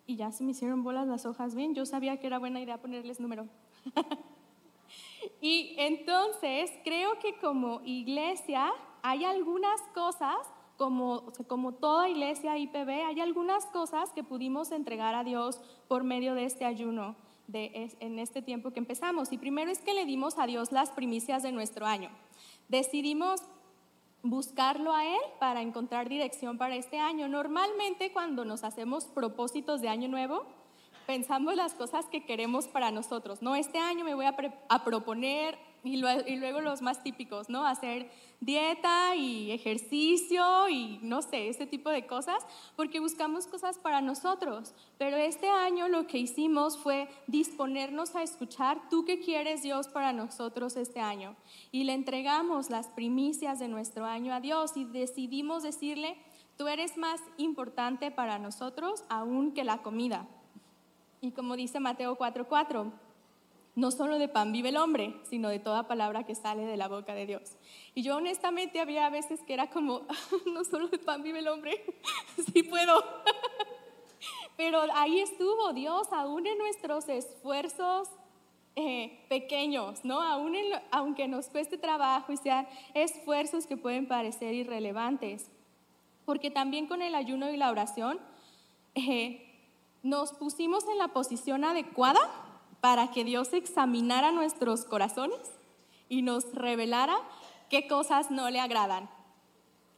y 0.06 0.14
ya 0.14 0.30
se 0.30 0.44
me 0.44 0.52
hicieron 0.52 0.84
bolas 0.84 1.08
las 1.08 1.26
hojas 1.26 1.56
bien. 1.56 1.74
Yo 1.74 1.86
sabía 1.86 2.20
que 2.20 2.28
era 2.28 2.38
buena 2.38 2.60
idea 2.60 2.80
ponerles 2.80 3.18
número. 3.18 3.48
y 5.40 5.74
entonces 5.76 6.70
creo 6.84 7.18
que 7.18 7.36
como 7.40 7.80
iglesia 7.84 8.72
hay 9.02 9.24
algunas 9.24 9.82
cosas 9.92 10.36
como, 10.76 11.32
como 11.46 11.72
toda 11.72 12.08
iglesia 12.08 12.58
IPB, 12.58 13.06
hay 13.06 13.20
algunas 13.20 13.66
cosas 13.66 14.12
que 14.12 14.24
pudimos 14.24 14.72
entregar 14.72 15.14
a 15.14 15.24
Dios 15.24 15.60
por 15.88 16.04
medio 16.04 16.34
de 16.34 16.44
este 16.44 16.64
ayuno 16.64 17.16
de, 17.46 17.90
en 18.00 18.18
este 18.18 18.42
tiempo 18.42 18.70
que 18.70 18.80
empezamos. 18.80 19.32
Y 19.32 19.38
primero 19.38 19.70
es 19.70 19.80
que 19.80 19.94
le 19.94 20.06
dimos 20.06 20.38
a 20.38 20.46
Dios 20.46 20.72
las 20.72 20.90
primicias 20.90 21.42
de 21.42 21.52
nuestro 21.52 21.86
año. 21.86 22.10
Decidimos 22.68 23.42
buscarlo 24.22 24.94
a 24.94 25.04
Él 25.04 25.20
para 25.38 25.60
encontrar 25.60 26.08
dirección 26.08 26.58
para 26.58 26.74
este 26.76 26.98
año. 26.98 27.28
Normalmente 27.28 28.12
cuando 28.12 28.44
nos 28.44 28.64
hacemos 28.64 29.04
propósitos 29.04 29.80
de 29.80 29.88
año 29.88 30.08
nuevo, 30.08 30.44
pensamos 31.06 31.54
las 31.54 31.74
cosas 31.74 32.06
que 32.06 32.24
queremos 32.24 32.66
para 32.66 32.90
nosotros. 32.90 33.42
No, 33.42 33.54
este 33.54 33.78
año 33.78 34.04
me 34.04 34.14
voy 34.14 34.24
a, 34.24 34.34
a 34.68 34.84
proponer 34.84 35.58
y, 35.84 35.96
luego 35.98 36.60
los 36.62 36.80
más 36.80 37.02
típicos, 37.02 37.50
¿no? 37.50 37.66
Hacer 37.66 38.10
dieta 38.40 39.14
y 39.14 39.50
ejercicio 39.50 40.68
y 40.68 40.98
no 41.02 41.20
sé, 41.20 41.48
ese 41.48 41.66
tipo 41.66 41.90
de 41.90 42.06
cosas, 42.06 42.44
porque 42.74 43.00
buscamos 43.00 43.46
cosas 43.46 43.78
para 43.78 44.00
nosotros. 44.00 44.74
Pero 44.96 45.16
este 45.16 45.48
año 45.48 45.88
lo 45.88 46.06
que 46.06 46.18
hicimos 46.18 46.78
fue 46.78 47.08
disponernos 47.26 48.16
a 48.16 48.22
escuchar, 48.22 48.88
tú 48.88 49.04
qué 49.04 49.20
quieres 49.20 49.62
Dios 49.62 49.88
para 49.88 50.14
nosotros 50.14 50.76
este 50.76 51.00
año. 51.00 51.36
Y 51.70 51.84
le 51.84 51.92
entregamos 51.92 52.70
las 52.70 52.88
primicias 52.88 53.58
de 53.58 53.68
nuestro 53.68 54.06
año 54.06 54.32
a 54.32 54.40
Dios 54.40 54.76
y 54.76 54.84
decidimos 54.84 55.62
decirle, 55.62 56.16
tú 56.56 56.66
eres 56.66 56.96
más 56.96 57.20
importante 57.36 58.10
para 58.10 58.38
nosotros 58.38 59.04
aún 59.10 59.52
que 59.52 59.64
la 59.64 59.82
comida. 59.82 60.26
Y 61.20 61.32
como 61.32 61.56
dice 61.56 61.78
Mateo 61.78 62.16
4:4, 62.16 62.90
no 63.76 63.90
solo 63.90 64.18
de 64.18 64.28
pan 64.28 64.52
vive 64.52 64.68
el 64.68 64.76
hombre, 64.76 65.16
sino 65.28 65.48
de 65.48 65.58
toda 65.58 65.88
palabra 65.88 66.24
que 66.24 66.34
sale 66.34 66.64
de 66.64 66.76
la 66.76 66.88
boca 66.88 67.14
de 67.14 67.26
Dios. 67.26 67.56
Y 67.94 68.02
yo 68.02 68.16
honestamente 68.16 68.80
había 68.80 69.08
veces 69.10 69.40
que 69.42 69.54
era 69.54 69.70
como, 69.70 70.02
no 70.52 70.64
solo 70.64 70.88
de 70.88 70.98
pan 70.98 71.22
vive 71.22 71.40
el 71.40 71.48
hombre, 71.48 71.84
sí 72.52 72.62
puedo. 72.62 73.02
Pero 74.56 74.80
ahí 74.94 75.18
estuvo 75.18 75.72
Dios, 75.72 76.12
aún 76.12 76.46
en 76.46 76.58
nuestros 76.58 77.08
esfuerzos 77.08 78.08
eh, 78.76 79.24
pequeños, 79.28 80.04
¿no? 80.04 80.20
Aún 80.20 80.54
aunque 80.92 81.26
nos 81.26 81.46
cueste 81.46 81.76
trabajo 81.76 82.32
y 82.32 82.36
sean 82.36 82.68
esfuerzos 82.94 83.66
que 83.66 83.76
pueden 83.76 84.06
parecer 84.06 84.54
irrelevantes. 84.54 85.50
Porque 86.24 86.50
también 86.50 86.86
con 86.86 87.02
el 87.02 87.16
ayuno 87.16 87.50
y 87.50 87.56
la 87.56 87.70
oración 87.70 88.20
eh, 88.94 89.52
nos 90.02 90.32
pusimos 90.32 90.86
en 90.88 90.98
la 90.98 91.08
posición 91.08 91.64
adecuada 91.64 92.20
para 92.84 93.10
que 93.10 93.24
Dios 93.24 93.54
examinara 93.54 94.30
nuestros 94.30 94.84
corazones 94.84 95.40
y 96.10 96.20
nos 96.20 96.52
revelara 96.52 97.16
qué 97.70 97.88
cosas 97.88 98.30
no 98.30 98.50
le 98.50 98.60
agradan. 98.60 99.08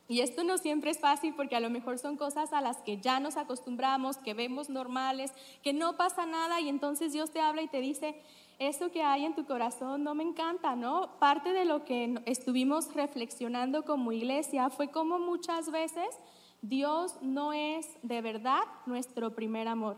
Y 0.06 0.20
esto 0.20 0.44
no 0.44 0.56
siempre 0.56 0.92
es 0.92 1.00
fácil 1.00 1.34
porque 1.34 1.56
a 1.56 1.60
lo 1.60 1.68
mejor 1.68 1.98
son 1.98 2.16
cosas 2.16 2.52
a 2.52 2.60
las 2.60 2.76
que 2.82 2.98
ya 2.98 3.18
nos 3.18 3.36
acostumbramos, 3.36 4.18
que 4.18 4.34
vemos 4.34 4.70
normales, 4.70 5.32
que 5.64 5.72
no 5.72 5.96
pasa 5.96 6.26
nada 6.26 6.60
y 6.60 6.68
entonces 6.68 7.12
Dios 7.12 7.32
te 7.32 7.40
habla 7.40 7.62
y 7.62 7.66
te 7.66 7.80
dice, 7.80 8.22
eso 8.60 8.92
que 8.92 9.02
hay 9.02 9.24
en 9.24 9.34
tu 9.34 9.46
corazón 9.46 10.04
no 10.04 10.14
me 10.14 10.22
encanta, 10.22 10.76
¿no? 10.76 11.18
Parte 11.18 11.52
de 11.52 11.64
lo 11.64 11.84
que 11.84 12.22
estuvimos 12.24 12.94
reflexionando 12.94 13.84
como 13.84 14.12
iglesia 14.12 14.70
fue 14.70 14.92
como 14.92 15.18
muchas 15.18 15.72
veces 15.72 16.06
Dios 16.62 17.18
no 17.20 17.52
es 17.52 17.88
de 18.04 18.22
verdad 18.22 18.62
nuestro 18.86 19.34
primer 19.34 19.66
amor 19.66 19.96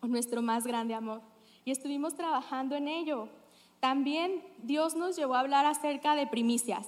o 0.00 0.06
nuestro 0.06 0.40
más 0.40 0.66
grande 0.66 0.94
amor 0.94 1.20
y 1.64 1.70
estuvimos 1.70 2.14
trabajando 2.14 2.76
en 2.76 2.88
ello. 2.88 3.28
También 3.80 4.42
Dios 4.62 4.94
nos 4.94 5.16
llevó 5.16 5.34
a 5.34 5.40
hablar 5.40 5.66
acerca 5.66 6.14
de 6.14 6.26
primicias. 6.26 6.86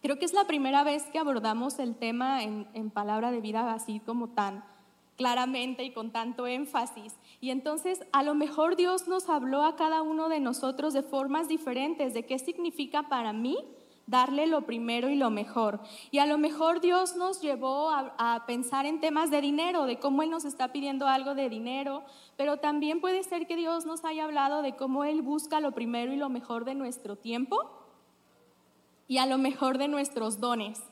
Creo 0.00 0.18
que 0.18 0.24
es 0.24 0.32
la 0.32 0.44
primera 0.44 0.84
vez 0.84 1.04
que 1.04 1.18
abordamos 1.18 1.78
el 1.78 1.96
tema 1.96 2.42
en, 2.42 2.68
en 2.74 2.90
palabra 2.90 3.30
de 3.30 3.40
vida 3.40 3.72
así 3.72 4.00
como 4.00 4.28
tan 4.28 4.64
claramente 5.16 5.82
y 5.82 5.90
con 5.90 6.12
tanto 6.12 6.46
énfasis. 6.46 7.16
Y 7.40 7.50
entonces 7.50 8.04
a 8.12 8.22
lo 8.22 8.34
mejor 8.34 8.76
Dios 8.76 9.08
nos 9.08 9.28
habló 9.28 9.64
a 9.64 9.74
cada 9.74 10.02
uno 10.02 10.28
de 10.28 10.38
nosotros 10.38 10.94
de 10.94 11.02
formas 11.02 11.48
diferentes 11.48 12.14
de 12.14 12.24
qué 12.24 12.38
significa 12.38 13.08
para 13.08 13.32
mí 13.32 13.58
darle 14.08 14.46
lo 14.46 14.62
primero 14.62 15.10
y 15.10 15.16
lo 15.16 15.30
mejor. 15.30 15.80
Y 16.10 16.18
a 16.18 16.26
lo 16.26 16.38
mejor 16.38 16.80
Dios 16.80 17.14
nos 17.14 17.40
llevó 17.40 17.90
a, 17.90 18.44
pensar 18.46 18.86
en 18.86 19.00
temas 19.00 19.30
de 19.30 19.40
dinero, 19.40 19.84
de 19.84 19.98
cómo 19.98 20.22
Él 20.22 20.30
nos 20.30 20.44
está 20.44 20.72
pidiendo 20.72 21.06
algo 21.06 21.34
de 21.34 21.48
dinero, 21.48 22.02
pero 22.36 22.56
también 22.56 23.00
puede 23.00 23.22
ser 23.22 23.46
que 23.46 23.56
Dios 23.56 23.84
nos 23.84 24.04
haya 24.04 24.24
hablado 24.24 24.62
de 24.62 24.74
cómo 24.74 25.04
Él 25.04 25.22
busca 25.22 25.60
lo 25.60 25.72
primero 25.72 26.12
y 26.12 26.16
lo 26.16 26.30
mejor 26.30 26.64
de 26.64 26.74
nuestro 26.74 27.16
tiempo 27.16 27.58
y 29.06 29.18
a 29.18 29.26
lo 29.26 29.38
mejor 29.38 29.78
de 29.78 29.88
nuestros 29.88 30.40
dones. 30.40 30.82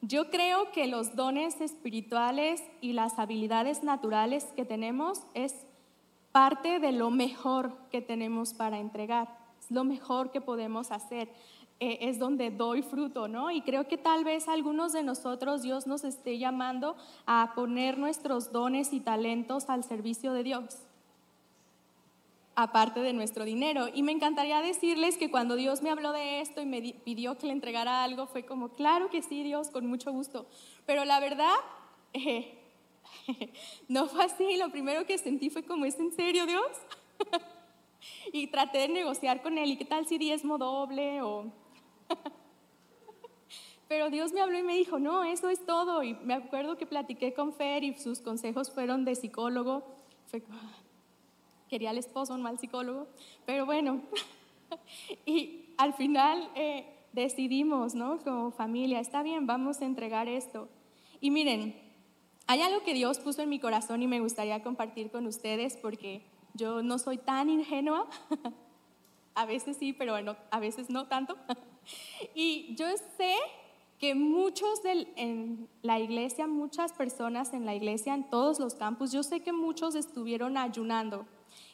Yo 0.00 0.30
creo 0.30 0.72
que 0.72 0.86
los 0.86 1.14
dones 1.14 1.60
espirituales 1.60 2.62
y 2.80 2.92
las 2.92 3.18
habilidades 3.18 3.82
naturales 3.82 4.44
que 4.56 4.64
tenemos 4.64 5.20
es 5.34 5.54
parte 6.32 6.80
de 6.80 6.92
lo 6.92 7.10
mejor 7.10 7.76
que 7.90 8.00
tenemos 8.00 8.54
para 8.54 8.78
entregar, 8.78 9.38
es 9.58 9.70
lo 9.70 9.84
mejor 9.84 10.30
que 10.30 10.40
podemos 10.40 10.90
hacer. 10.90 11.30
Eh, 11.78 11.98
es 12.08 12.18
donde 12.18 12.50
doy 12.50 12.80
fruto, 12.80 13.28
¿no? 13.28 13.50
Y 13.50 13.60
creo 13.60 13.86
que 13.86 13.98
tal 13.98 14.24
vez 14.24 14.48
algunos 14.48 14.94
de 14.94 15.02
nosotros 15.02 15.60
Dios 15.60 15.86
nos 15.86 16.04
esté 16.04 16.38
llamando 16.38 16.96
a 17.26 17.52
poner 17.54 17.98
nuestros 17.98 18.50
dones 18.50 18.94
y 18.94 19.00
talentos 19.00 19.68
al 19.68 19.84
servicio 19.84 20.32
de 20.32 20.42
Dios, 20.42 20.78
aparte 22.54 23.00
de 23.00 23.12
nuestro 23.12 23.44
dinero. 23.44 23.88
Y 23.92 24.02
me 24.02 24.12
encantaría 24.12 24.62
decirles 24.62 25.18
que 25.18 25.30
cuando 25.30 25.54
Dios 25.54 25.82
me 25.82 25.90
habló 25.90 26.12
de 26.12 26.40
esto 26.40 26.62
y 26.62 26.66
me 26.66 26.80
pidió 26.80 27.36
que 27.36 27.46
le 27.46 27.52
entregara 27.52 28.04
algo, 28.04 28.26
fue 28.26 28.46
como, 28.46 28.70
claro 28.70 29.10
que 29.10 29.20
sí, 29.20 29.42
Dios, 29.42 29.68
con 29.68 29.86
mucho 29.86 30.10
gusto. 30.12 30.46
Pero 30.86 31.04
la 31.04 31.20
verdad, 31.20 31.56
eh, 32.14 32.58
no 33.88 34.06
fue 34.06 34.24
así. 34.24 34.56
Lo 34.56 34.70
primero 34.70 35.04
que 35.04 35.18
sentí 35.18 35.50
fue 35.50 35.62
como, 35.62 35.84
¿es 35.84 36.00
en 36.00 36.10
serio, 36.12 36.46
Dios? 36.46 36.70
y 38.32 38.46
traté 38.46 38.78
de 38.78 38.88
negociar 38.88 39.42
con 39.42 39.58
él, 39.58 39.72
¿y 39.72 39.76
qué 39.76 39.84
tal 39.84 40.06
si 40.06 40.16
diezmo 40.16 40.56
doble 40.56 41.20
o 41.20 41.52
Pero 43.88 44.10
Dios 44.10 44.32
me 44.32 44.40
habló 44.40 44.58
y 44.58 44.62
me 44.62 44.76
dijo, 44.76 44.98
no, 44.98 45.22
eso 45.22 45.48
es 45.48 45.64
todo. 45.64 46.02
Y 46.02 46.14
me 46.14 46.34
acuerdo 46.34 46.76
que 46.76 46.86
platiqué 46.86 47.32
con 47.34 47.52
Fer 47.52 47.84
y 47.84 47.94
sus 47.94 48.20
consejos 48.20 48.70
fueron 48.70 49.04
de 49.04 49.14
psicólogo. 49.14 49.84
quería 51.68 51.90
al 51.90 51.98
esposo, 51.98 52.34
un 52.34 52.42
mal 52.42 52.58
psicólogo. 52.58 53.06
Pero 53.44 53.64
bueno, 53.64 54.02
y 55.26 55.70
al 55.78 55.94
final 55.94 56.50
eh, 56.56 56.84
decidimos, 57.12 57.94
¿no? 57.94 58.18
Como 58.18 58.50
familia, 58.50 58.98
está 58.98 59.22
bien, 59.22 59.46
vamos 59.46 59.80
a 59.80 59.84
entregar 59.84 60.28
esto. 60.28 60.68
Y 61.20 61.30
miren, 61.30 61.80
hay 62.48 62.62
algo 62.62 62.82
que 62.82 62.94
Dios 62.94 63.18
puso 63.18 63.42
en 63.42 63.48
mi 63.48 63.60
corazón 63.60 64.02
y 64.02 64.06
me 64.06 64.20
gustaría 64.20 64.62
compartir 64.62 65.10
con 65.10 65.26
ustedes 65.26 65.76
porque 65.76 66.22
yo 66.54 66.82
no 66.82 66.98
soy 66.98 67.18
tan 67.18 67.50
ingenua. 67.50 68.08
a 69.34 69.46
veces 69.46 69.76
sí, 69.76 69.92
pero 69.92 70.14
a 70.50 70.60
veces 70.60 70.90
no 70.90 71.06
tanto. 71.06 71.36
Y 72.34 72.74
yo 72.76 72.86
sé 73.16 73.34
que 73.98 74.14
muchos 74.14 74.80
en 74.84 75.68
la 75.82 75.98
iglesia, 75.98 76.46
muchas 76.46 76.92
personas 76.92 77.52
en 77.54 77.64
la 77.64 77.74
iglesia, 77.74 78.14
en 78.14 78.28
todos 78.28 78.58
los 78.58 78.74
campus, 78.74 79.12
yo 79.12 79.22
sé 79.22 79.40
que 79.40 79.52
muchos 79.52 79.94
estuvieron 79.94 80.56
ayunando 80.56 81.26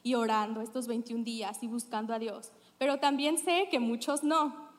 y 0.02 0.14
orando 0.14 0.60
estos 0.60 0.86
21 0.86 1.24
días 1.24 1.62
y 1.62 1.66
buscando 1.66 2.14
a 2.14 2.18
Dios, 2.18 2.52
pero 2.78 2.98
también 2.98 3.38
sé 3.38 3.68
que 3.70 3.80
muchos 3.80 4.22
no. 4.22 4.70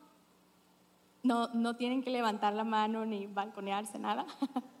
No, 1.22 1.48
no 1.54 1.74
tienen 1.76 2.02
que 2.02 2.10
levantar 2.10 2.52
la 2.52 2.64
mano 2.64 3.06
ni 3.06 3.26
balconearse, 3.26 3.98
nada. 3.98 4.26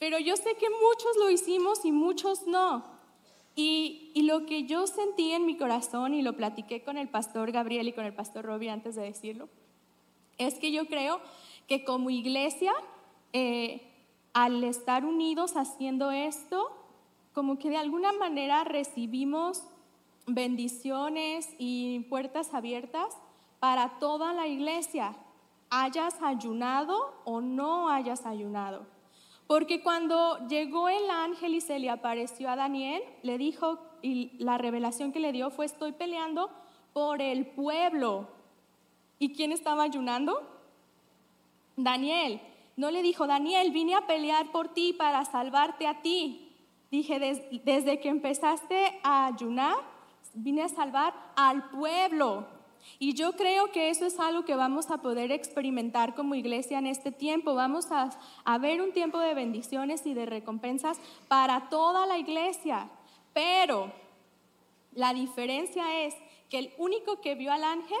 Pero 0.00 0.18
yo 0.18 0.36
sé 0.36 0.56
que 0.56 0.66
muchos 0.70 1.16
lo 1.20 1.30
hicimos 1.30 1.84
y 1.84 1.92
muchos 1.92 2.48
no. 2.48 2.84
Y, 3.54 4.10
y, 4.12 4.22
lo 4.22 4.44
que 4.44 4.64
yo 4.64 4.88
sentí 4.88 5.30
en 5.30 5.46
mi 5.46 5.56
corazón, 5.56 6.14
y 6.14 6.22
lo 6.22 6.36
platiqué 6.36 6.82
con 6.82 6.96
el 6.96 7.08
pastor 7.08 7.52
Gabriel 7.52 7.86
y 7.86 7.92
con 7.92 8.04
el 8.04 8.12
pastor 8.12 8.44
Robbie 8.44 8.70
antes 8.70 8.96
de 8.96 9.02
decirlo, 9.02 9.48
es 10.38 10.54
que 10.54 10.72
yo 10.72 10.86
creo 10.86 11.20
que 11.66 11.84
como 11.84 12.10
iglesia, 12.10 12.72
eh, 13.32 13.82
al 14.32 14.64
estar 14.64 15.04
unidos 15.04 15.56
haciendo 15.56 16.10
esto, 16.10 16.70
como 17.34 17.58
que 17.58 17.70
de 17.70 17.76
alguna 17.76 18.12
manera 18.12 18.64
recibimos 18.64 19.64
bendiciones 20.26 21.48
y 21.58 22.00
puertas 22.10 22.54
abiertas 22.54 23.16
para 23.60 23.98
toda 23.98 24.32
la 24.32 24.46
iglesia, 24.46 25.16
hayas 25.70 26.22
ayunado 26.22 27.14
o 27.24 27.40
no 27.40 27.88
hayas 27.90 28.26
ayunado. 28.26 28.86
Porque 29.46 29.82
cuando 29.82 30.46
llegó 30.46 30.88
el 30.88 31.08
ángel 31.10 31.54
y 31.54 31.60
se 31.60 31.78
le 31.78 31.90
apareció 31.90 32.50
a 32.50 32.56
Daniel, 32.56 33.02
le 33.22 33.38
dijo, 33.38 33.78
y 34.02 34.32
la 34.38 34.58
revelación 34.58 35.10
que 35.10 35.20
le 35.20 35.32
dio 35.32 35.50
fue, 35.50 35.66
estoy 35.66 35.92
peleando 35.92 36.50
por 36.92 37.22
el 37.22 37.46
pueblo. 37.46 38.28
¿Y 39.18 39.32
quién 39.32 39.52
estaba 39.52 39.82
ayunando? 39.84 40.42
Daniel. 41.76 42.40
No 42.76 42.90
le 42.90 43.02
dijo, 43.02 43.26
Daniel, 43.26 43.72
vine 43.72 43.94
a 43.94 44.06
pelear 44.06 44.52
por 44.52 44.68
ti 44.68 44.92
para 44.92 45.24
salvarte 45.24 45.86
a 45.86 46.00
ti. 46.00 46.54
Dije, 46.90 47.18
desde 47.64 48.00
que 48.00 48.08
empezaste 48.08 49.00
a 49.02 49.26
ayunar, 49.26 49.76
vine 50.32 50.62
a 50.62 50.68
salvar 50.68 51.12
al 51.34 51.70
pueblo. 51.70 52.46
Y 53.00 53.14
yo 53.14 53.32
creo 53.32 53.72
que 53.72 53.90
eso 53.90 54.06
es 54.06 54.20
algo 54.20 54.44
que 54.44 54.54
vamos 54.54 54.90
a 54.90 54.98
poder 54.98 55.32
experimentar 55.32 56.14
como 56.14 56.36
iglesia 56.36 56.78
en 56.78 56.86
este 56.86 57.10
tiempo. 57.10 57.54
Vamos 57.54 57.90
a, 57.90 58.10
a 58.44 58.58
ver 58.58 58.80
un 58.80 58.92
tiempo 58.92 59.18
de 59.18 59.34
bendiciones 59.34 60.06
y 60.06 60.14
de 60.14 60.26
recompensas 60.26 61.00
para 61.26 61.68
toda 61.68 62.06
la 62.06 62.18
iglesia. 62.18 62.88
Pero 63.32 63.92
la 64.92 65.12
diferencia 65.12 66.04
es 66.04 66.14
que 66.48 66.58
el 66.58 66.72
único 66.78 67.20
que 67.20 67.34
vio 67.34 67.52
al 67.52 67.64
ángel 67.64 67.98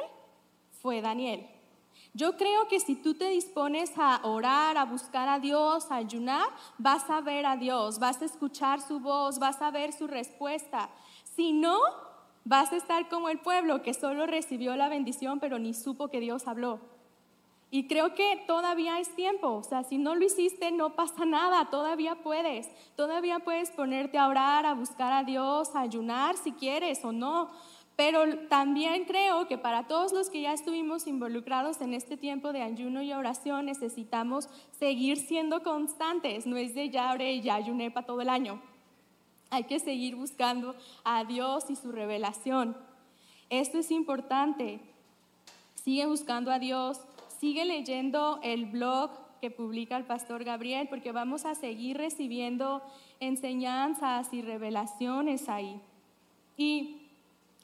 fue 0.80 1.00
Daniel. 1.00 1.46
Yo 2.14 2.36
creo 2.36 2.68
que 2.68 2.80
si 2.80 2.96
tú 2.96 3.14
te 3.14 3.28
dispones 3.28 3.92
a 3.96 4.20
orar, 4.24 4.76
a 4.76 4.84
buscar 4.84 5.28
a 5.28 5.38
Dios, 5.38 5.90
a 5.90 5.96
ayunar, 5.96 6.48
vas 6.78 7.08
a 7.10 7.20
ver 7.20 7.46
a 7.46 7.56
Dios, 7.56 7.98
vas 7.98 8.20
a 8.22 8.24
escuchar 8.24 8.80
su 8.80 8.98
voz, 9.00 9.38
vas 9.38 9.60
a 9.62 9.70
ver 9.70 9.92
su 9.92 10.06
respuesta. 10.06 10.90
Si 11.36 11.52
no, 11.52 11.78
vas 12.44 12.72
a 12.72 12.76
estar 12.76 13.08
como 13.08 13.28
el 13.28 13.38
pueblo 13.38 13.82
que 13.82 13.94
solo 13.94 14.26
recibió 14.26 14.74
la 14.74 14.88
bendición 14.88 15.38
pero 15.38 15.58
ni 15.58 15.74
supo 15.74 16.08
que 16.08 16.20
Dios 16.20 16.48
habló. 16.48 16.80
Y 17.70 17.86
creo 17.86 18.14
que 18.14 18.42
todavía 18.46 18.98
es 18.98 19.14
tiempo, 19.14 19.48
o 19.56 19.62
sea, 19.62 19.84
si 19.84 19.98
no 19.98 20.14
lo 20.14 20.24
hiciste 20.24 20.70
no 20.72 20.96
pasa 20.96 21.26
nada, 21.26 21.68
todavía 21.68 22.14
puedes, 22.22 22.66
todavía 22.96 23.40
puedes 23.40 23.70
ponerte 23.70 24.16
a 24.16 24.26
orar, 24.26 24.64
a 24.64 24.72
buscar 24.72 25.12
a 25.12 25.22
Dios, 25.22 25.76
a 25.76 25.80
ayunar 25.80 26.38
si 26.38 26.52
quieres 26.52 27.04
o 27.04 27.12
no. 27.12 27.50
Pero 27.98 28.46
también 28.46 29.06
creo 29.06 29.48
que 29.48 29.58
para 29.58 29.88
todos 29.88 30.12
los 30.12 30.30
que 30.30 30.42
ya 30.42 30.52
estuvimos 30.52 31.08
involucrados 31.08 31.80
en 31.80 31.94
este 31.94 32.16
tiempo 32.16 32.52
de 32.52 32.62
ayuno 32.62 33.02
y 33.02 33.12
oración 33.12 33.66
necesitamos 33.66 34.48
seguir 34.78 35.16
siendo 35.16 35.64
constantes, 35.64 36.46
no 36.46 36.56
es 36.56 36.76
de 36.76 36.90
ya 36.90 37.12
oré 37.12 37.32
y 37.32 37.40
ya 37.40 37.56
ayuné 37.56 37.90
para 37.90 38.06
todo 38.06 38.20
el 38.20 38.28
año. 38.28 38.62
Hay 39.50 39.64
que 39.64 39.80
seguir 39.80 40.14
buscando 40.14 40.76
a 41.02 41.24
Dios 41.24 41.70
y 41.70 41.74
su 41.74 41.90
revelación. 41.90 42.76
Esto 43.50 43.78
es 43.78 43.90
importante. 43.90 44.78
Sigue 45.74 46.06
buscando 46.06 46.52
a 46.52 46.60
Dios, 46.60 47.00
sigue 47.40 47.64
leyendo 47.64 48.38
el 48.44 48.66
blog 48.66 49.10
que 49.40 49.50
publica 49.50 49.96
el 49.96 50.04
pastor 50.04 50.44
Gabriel, 50.44 50.86
porque 50.88 51.10
vamos 51.10 51.44
a 51.44 51.56
seguir 51.56 51.96
recibiendo 51.96 52.80
enseñanzas 53.18 54.32
y 54.32 54.40
revelaciones 54.40 55.48
ahí. 55.48 55.80
Y 56.56 56.97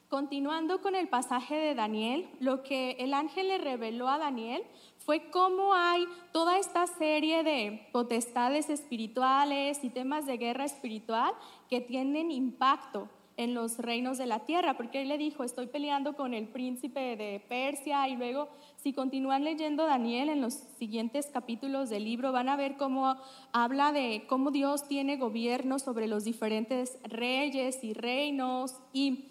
continuando 0.09 0.81
con 0.81 0.95
el 0.95 1.07
pasaje 1.07 1.55
de 1.55 1.75
Daniel, 1.75 2.27
lo 2.39 2.63
que 2.63 2.91
el 2.99 3.13
ángel 3.13 3.47
le 3.47 3.57
reveló 3.57 4.07
a 4.07 4.17
Daniel 4.17 4.63
fue 4.97 5.29
cómo 5.29 5.73
hay 5.73 6.05
toda 6.31 6.57
esta 6.57 6.87
serie 6.87 7.43
de 7.43 7.87
potestades 7.91 8.69
espirituales 8.69 9.83
y 9.83 9.89
temas 9.89 10.25
de 10.25 10.37
guerra 10.37 10.65
espiritual 10.65 11.33
que 11.69 11.81
tienen 11.81 12.31
impacto 12.31 13.09
en 13.37 13.53
los 13.53 13.79
reinos 13.79 14.17
de 14.17 14.25
la 14.25 14.45
tierra, 14.45 14.77
porque 14.77 15.01
él 15.01 15.09
le 15.09 15.17
dijo, 15.17 15.43
estoy 15.43 15.67
peleando 15.67 16.15
con 16.15 16.33
el 16.33 16.47
príncipe 16.47 17.17
de 17.17 17.43
Persia 17.47 18.07
y 18.07 18.15
luego 18.15 18.47
si 18.77 18.93
continúan 18.93 19.43
leyendo 19.43 19.85
Daniel 19.85 20.29
en 20.29 20.41
los 20.41 20.53
siguientes 20.53 21.27
capítulos 21.27 21.89
del 21.89 22.05
libro 22.05 22.31
van 22.31 22.49
a 22.49 22.55
ver 22.55 22.77
cómo 22.77 23.17
habla 23.51 23.91
de 23.91 24.23
cómo 24.27 24.51
Dios 24.51 24.87
tiene 24.87 25.17
gobierno 25.17 25.79
sobre 25.79 26.07
los 26.07 26.23
diferentes 26.23 26.97
reyes 27.03 27.83
y 27.83 27.93
reinos 27.93 28.75
y, 28.93 29.25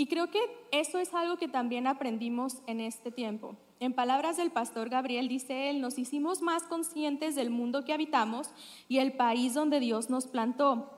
y 0.00 0.06
creo 0.06 0.30
que 0.30 0.40
eso 0.72 0.98
es 0.98 1.12
algo 1.12 1.36
que 1.36 1.46
también 1.46 1.86
aprendimos 1.86 2.62
en 2.66 2.80
este 2.80 3.10
tiempo. 3.10 3.54
En 3.80 3.92
palabras 3.92 4.38
del 4.38 4.50
pastor 4.50 4.88
Gabriel 4.88 5.28
dice 5.28 5.68
él, 5.68 5.82
nos 5.82 5.98
hicimos 5.98 6.40
más 6.40 6.62
conscientes 6.62 7.34
del 7.34 7.50
mundo 7.50 7.84
que 7.84 7.92
habitamos 7.92 8.48
y 8.88 8.96
el 8.96 9.12
país 9.12 9.52
donde 9.52 9.78
Dios 9.78 10.08
nos 10.08 10.26
plantó 10.26 10.88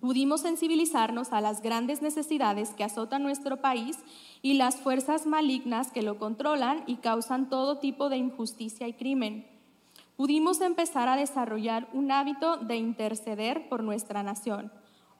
pudimos 0.00 0.42
sensibilizarnos 0.42 1.32
a 1.32 1.40
las 1.40 1.62
grandes 1.62 2.00
necesidades 2.00 2.70
que 2.74 2.84
azotan 2.84 3.24
nuestro 3.24 3.56
país 3.56 3.98
y 4.40 4.54
las 4.54 4.76
fuerzas 4.76 5.26
malignas 5.26 5.90
que 5.90 6.02
lo 6.02 6.18
controlan 6.18 6.84
y 6.86 6.96
causan 6.96 7.48
todo 7.48 7.78
tipo 7.78 8.08
de 8.08 8.18
injusticia 8.18 8.86
y 8.86 8.92
crimen. 8.92 9.46
Pudimos 10.16 10.60
empezar 10.60 11.08
a 11.08 11.16
desarrollar 11.16 11.88
un 11.92 12.12
hábito 12.12 12.58
de 12.58 12.76
interceder 12.76 13.68
por 13.68 13.82
nuestra 13.82 14.22
nación, 14.22 14.70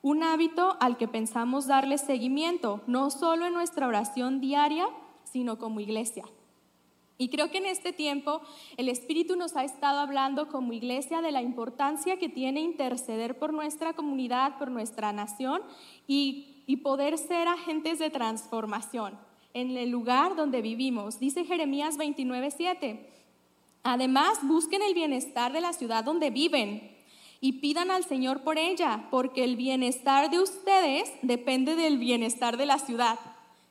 un 0.03 0.23
hábito 0.23 0.77
al 0.81 0.97
que 0.97 1.09
pensamos 1.09 1.67
darle 1.67 1.99
seguimiento, 1.99 2.81
no 2.87 3.11
solo 3.11 3.47
en 3.47 3.55
nuestra 3.55 3.87
oración 3.87 4.41
diaria, 4.41 4.87
sino 5.25 5.59
como 5.59 5.81
iglesia. 5.81 6.25
Y 7.21 7.31
creo 7.31 7.51
que 7.51 7.59
en 7.59 7.67
este 7.67 7.93
tiempo 7.93 8.41
el 8.77 8.89
Espíritu 8.89 9.35
nos 9.35 9.57
ha 9.57 9.65
estado 9.65 9.99
hablando 9.99 10.49
como 10.49 10.73
iglesia 10.73 11.21
de 11.21 11.33
la 11.33 11.43
importancia 11.43 12.17
que 12.17 12.29
tiene 12.29 12.61
interceder 12.61 13.37
por 13.37 13.53
nuestra 13.53 13.93
comunidad, 13.93 14.57
por 14.57 14.71
nuestra 14.71 15.13
nación 15.13 15.61
y, 16.07 16.55
poder 16.83 17.19
ser 17.19 17.49
agentes 17.49 17.99
de 17.99 18.11
transformación 18.11 19.19
en 19.53 19.77
el 19.77 19.91
lugar 19.91 20.37
donde 20.37 20.63
vivimos. 20.63 21.19
Dice 21.19 21.45
Jeremías 21.45 21.97
29:7. 21.97 23.09
Además, 23.83 24.39
busquen 24.43 24.83
el 24.83 24.95
bienestar 24.95 25.53
de 25.53 25.61
la 25.61 25.73
ciudad 25.73 26.05
donde 26.05 26.31
viven 26.31 26.98
y 27.41 27.55
pidan 27.55 27.91
al 27.91 28.05
Señor 28.05 28.43
por 28.43 28.59
ella, 28.59 29.07
porque 29.11 29.45
el 29.45 29.57
bienestar 29.57 30.31
de 30.31 30.41
ustedes 30.41 31.13
depende 31.23 31.77
del 31.77 31.99
bienestar 31.99 32.57
de 32.57 32.67
la 32.67 32.79
ciudad. 32.79 33.19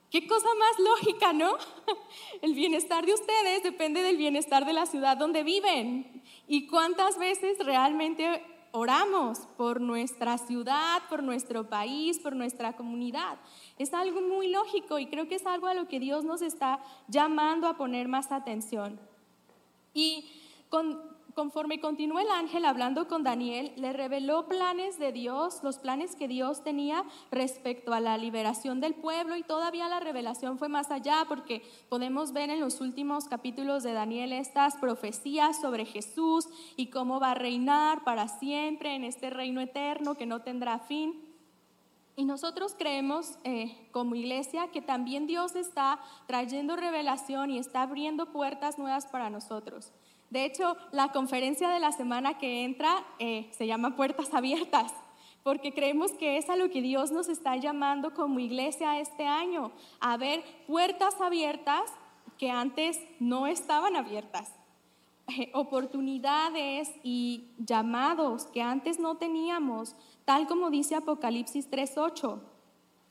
Qué 0.10 0.25
cosa 0.25 0.47
más 0.58 0.80
lógica, 0.89 1.34
¿no? 1.34 1.53
El 2.41 2.53
bienestar 2.53 3.06
de 3.06 3.13
ustedes 3.13 3.63
depende 3.63 4.01
del 4.01 4.17
bienestar 4.17 4.65
de 4.65 4.73
la 4.73 4.86
ciudad 4.86 5.17
donde 5.17 5.43
viven. 5.43 6.23
¿Y 6.47 6.67
cuántas 6.67 7.17
veces 7.17 7.58
realmente 7.60 8.41
oramos 8.71 9.39
por 9.58 9.82
nuestra 9.82 10.38
ciudad, 10.38 11.01
por 11.10 11.23
nuestro 11.23 11.67
país, 11.67 12.19
por 12.19 12.36
nuestra 12.36 12.77
comunidad? 12.77 13.38
Es 13.77 13.93
algo 13.93 14.21
muy 14.21 14.47
lógico 14.47 14.97
y 14.97 15.08
creo 15.08 15.27
que 15.27 15.36
es 15.36 15.45
algo 15.45 15.67
a 15.67 15.73
lo 15.73 15.89
que 15.89 15.99
Dios 15.99 16.23
nos 16.23 16.41
está 16.41 16.80
llamando 17.10 17.67
a 17.67 17.75
poner 17.75 18.08
más 18.08 18.32
atención. 18.32 18.97
Y 19.93 20.25
con, 20.69 21.16
conforme 21.38 21.80
continuó 21.80 22.17
el 22.17 22.32
ángel 22.32 22.65
hablando 22.65 23.08
con 23.08 23.21
Daniel, 23.21 23.71
le 23.76 23.93
reveló 23.93 24.47
planes 24.47 24.97
de 24.97 25.12
Dios, 25.12 25.60
los 25.62 25.78
planes 25.78 26.15
que 26.15 26.28
Dios 26.28 26.63
tenía 26.63 27.04
respecto 27.30 27.93
a 27.93 28.00
la 28.00 28.17
liberación 28.17 28.82
del 28.82 28.95
pueblo 28.95 29.36
y 29.36 29.43
todavía 29.43 29.88
la 29.88 30.00
revelación 30.00 30.58
fue 30.58 30.67
más 30.67 30.89
allá 30.89 31.26
porque 31.30 31.62
podemos 31.89 32.34
ver 32.34 32.50
en 32.50 32.60
los 32.60 32.82
últimos 32.82 33.26
capítulos 33.26 33.84
de 33.84 33.93
Daniel 33.93 34.34
estas 34.34 34.78
profecías 34.78 35.62
sobre 35.62 35.86
Jesús 35.86 36.50
y 36.76 36.88
cómo 36.88 37.19
va 37.19 37.34
a 37.34 37.36
reinar 37.36 38.04
para 38.04 38.28
siempre 38.30 38.95
en 38.95 39.04
este 39.04 39.30
reino 39.30 39.62
eterno 39.62 40.15
que 40.15 40.26
no 40.26 40.41
tendrá 40.41 40.80
fin. 40.80 41.23
Y 42.15 42.26
nosotros 42.26 42.73
creemos 42.76 43.38
eh, 43.43 43.78
como 43.91 44.15
iglesia 44.15 44.71
que 44.71 44.82
también 44.82 45.28
Dios 45.28 45.56
está 45.56 46.00
trayendo 46.26 46.76
revelación 46.76 47.52
y 47.52 47.60
está 47.60 47.84
abriendo 47.84 48.32
puertas 48.32 48.80
nuevas 48.80 49.06
para 49.06 49.30
nosotros. 49.30 49.93
De 50.29 50.43
hecho, 50.43 50.75
la 50.91 51.11
conferencia 51.11 51.69
de 51.69 51.79
la 51.79 51.91
semana 51.91 52.37
que 52.37 52.65
entra 52.65 53.05
eh, 53.19 53.49
se 53.51 53.65
llama 53.65 53.95
Puertas 53.95 54.33
Abiertas, 54.33 54.93
porque 55.43 55.73
creemos 55.73 56.11
que 56.11 56.37
es 56.37 56.49
a 56.49 56.57
lo 56.57 56.69
que 56.69 56.81
Dios 56.81 57.11
nos 57.11 57.29
está 57.29 57.55
llamando 57.55 58.13
como 58.13 58.39
iglesia 58.39 58.99
este 58.99 59.25
año, 59.25 59.71
a 60.01 60.17
ver 60.17 60.43
puertas 60.67 61.21
abiertas 61.21 61.93
que 62.37 62.51
antes 62.51 62.99
no 63.19 63.47
estaban 63.47 63.95
abiertas, 63.95 64.51
eh, 65.29 65.49
oportunidades 65.53 66.91
y 67.03 67.45
llamados 67.57 68.47
que 68.47 68.61
antes 68.61 68.99
no 68.99 69.15
teníamos, 69.15 69.95
tal 70.25 70.47
como 70.47 70.69
dice 70.69 70.95
Apocalipsis 70.95 71.71
3.8. 71.71 72.41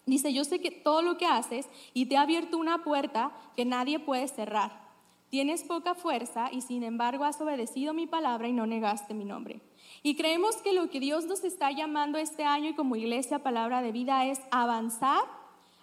Dice, 0.04 0.32
yo 0.32 0.44
sé 0.44 0.60
que 0.60 0.70
todo 0.70 1.02
lo 1.02 1.18
que 1.18 1.26
haces 1.26 1.66
y 1.92 2.06
te 2.06 2.14
he 2.14 2.18
abierto 2.18 2.58
una 2.58 2.84
puerta 2.84 3.32
que 3.56 3.64
nadie 3.64 3.98
puede 3.98 4.28
cerrar. 4.28 4.85
Tienes 5.30 5.64
poca 5.64 5.94
fuerza 5.94 6.50
y 6.52 6.60
sin 6.60 6.82
embargo 6.82 7.24
has 7.24 7.40
obedecido 7.40 7.92
mi 7.92 8.06
palabra 8.06 8.48
y 8.48 8.52
no 8.52 8.66
negaste 8.66 9.12
mi 9.12 9.24
nombre. 9.24 9.60
Y 10.02 10.14
creemos 10.14 10.56
que 10.58 10.72
lo 10.72 10.88
que 10.88 11.00
Dios 11.00 11.24
nos 11.24 11.42
está 11.42 11.70
llamando 11.72 12.18
este 12.18 12.44
año 12.44 12.70
y 12.70 12.74
como 12.74 12.96
iglesia 12.96 13.40
palabra 13.40 13.82
de 13.82 13.92
vida 13.92 14.24
es 14.26 14.40
avanzar 14.50 15.24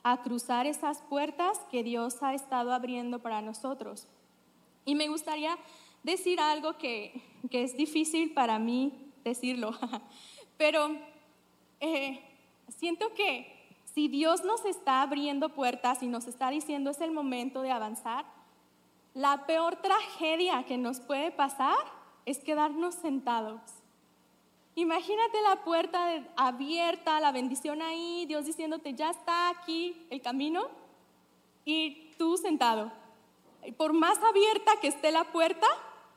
a 0.04 0.22
cruzar 0.22 0.66
esas 0.66 1.02
puertas 1.02 1.60
que 1.72 1.84
Dios 1.84 2.22
ha 2.24 2.34
estado 2.34 2.74
abriendo 2.74 3.20
para 3.20 3.42
nosotros. 3.42 4.08
Y 4.86 4.96
me 4.96 5.08
gustaría 5.08 5.58
decir 6.04 6.40
algo 6.40 6.78
que, 6.78 7.22
es 7.50 7.76
difícil 7.76 8.34
para 8.34 8.60
mí 8.60 8.92
decirlo, 9.24 9.72
pero 10.58 10.96
eh, 11.80 12.22
siento 12.70 13.14
que 13.14 13.52
si 13.94 14.08
Dios 14.08 14.44
nos 14.44 14.66
está 14.66 15.02
abriendo 15.02 15.50
puertas 15.50 16.04
y 16.04 16.08
nos 16.08 16.28
está 16.28 16.50
diciendo 16.50 16.90
es 16.92 17.00
el 17.00 17.12
momento 17.12 17.62
de 17.62 17.72
avanzar, 17.72 18.26
la 19.14 19.46
peor 19.46 19.76
tragedia 19.78 20.64
que 20.66 20.78
nos 20.78 21.00
puede 21.00 21.32
pasar 21.32 21.78
es 22.26 22.40
quedarnos 22.40 22.96
sentados. 22.96 23.62
Imagínate 24.76 25.42
la 25.42 25.64
puerta 25.64 26.24
abierta, 26.36 27.20
la 27.20 27.32
bendición 27.32 27.82
ahí, 27.82 28.26
Dios 28.26 28.46
diciéndote, 28.46 28.94
ya 28.94 29.12
está 29.12 29.50
aquí 29.50 30.08
el 30.10 30.22
camino 30.22 30.68
y 31.64 32.12
tú 32.18 32.38
sentado. 32.38 32.92
Por 33.78 33.94
más 33.94 34.18
abierta 34.24 34.72
que 34.82 34.88
esté 34.88 35.12
la 35.12 35.26
puerta, 35.26 35.68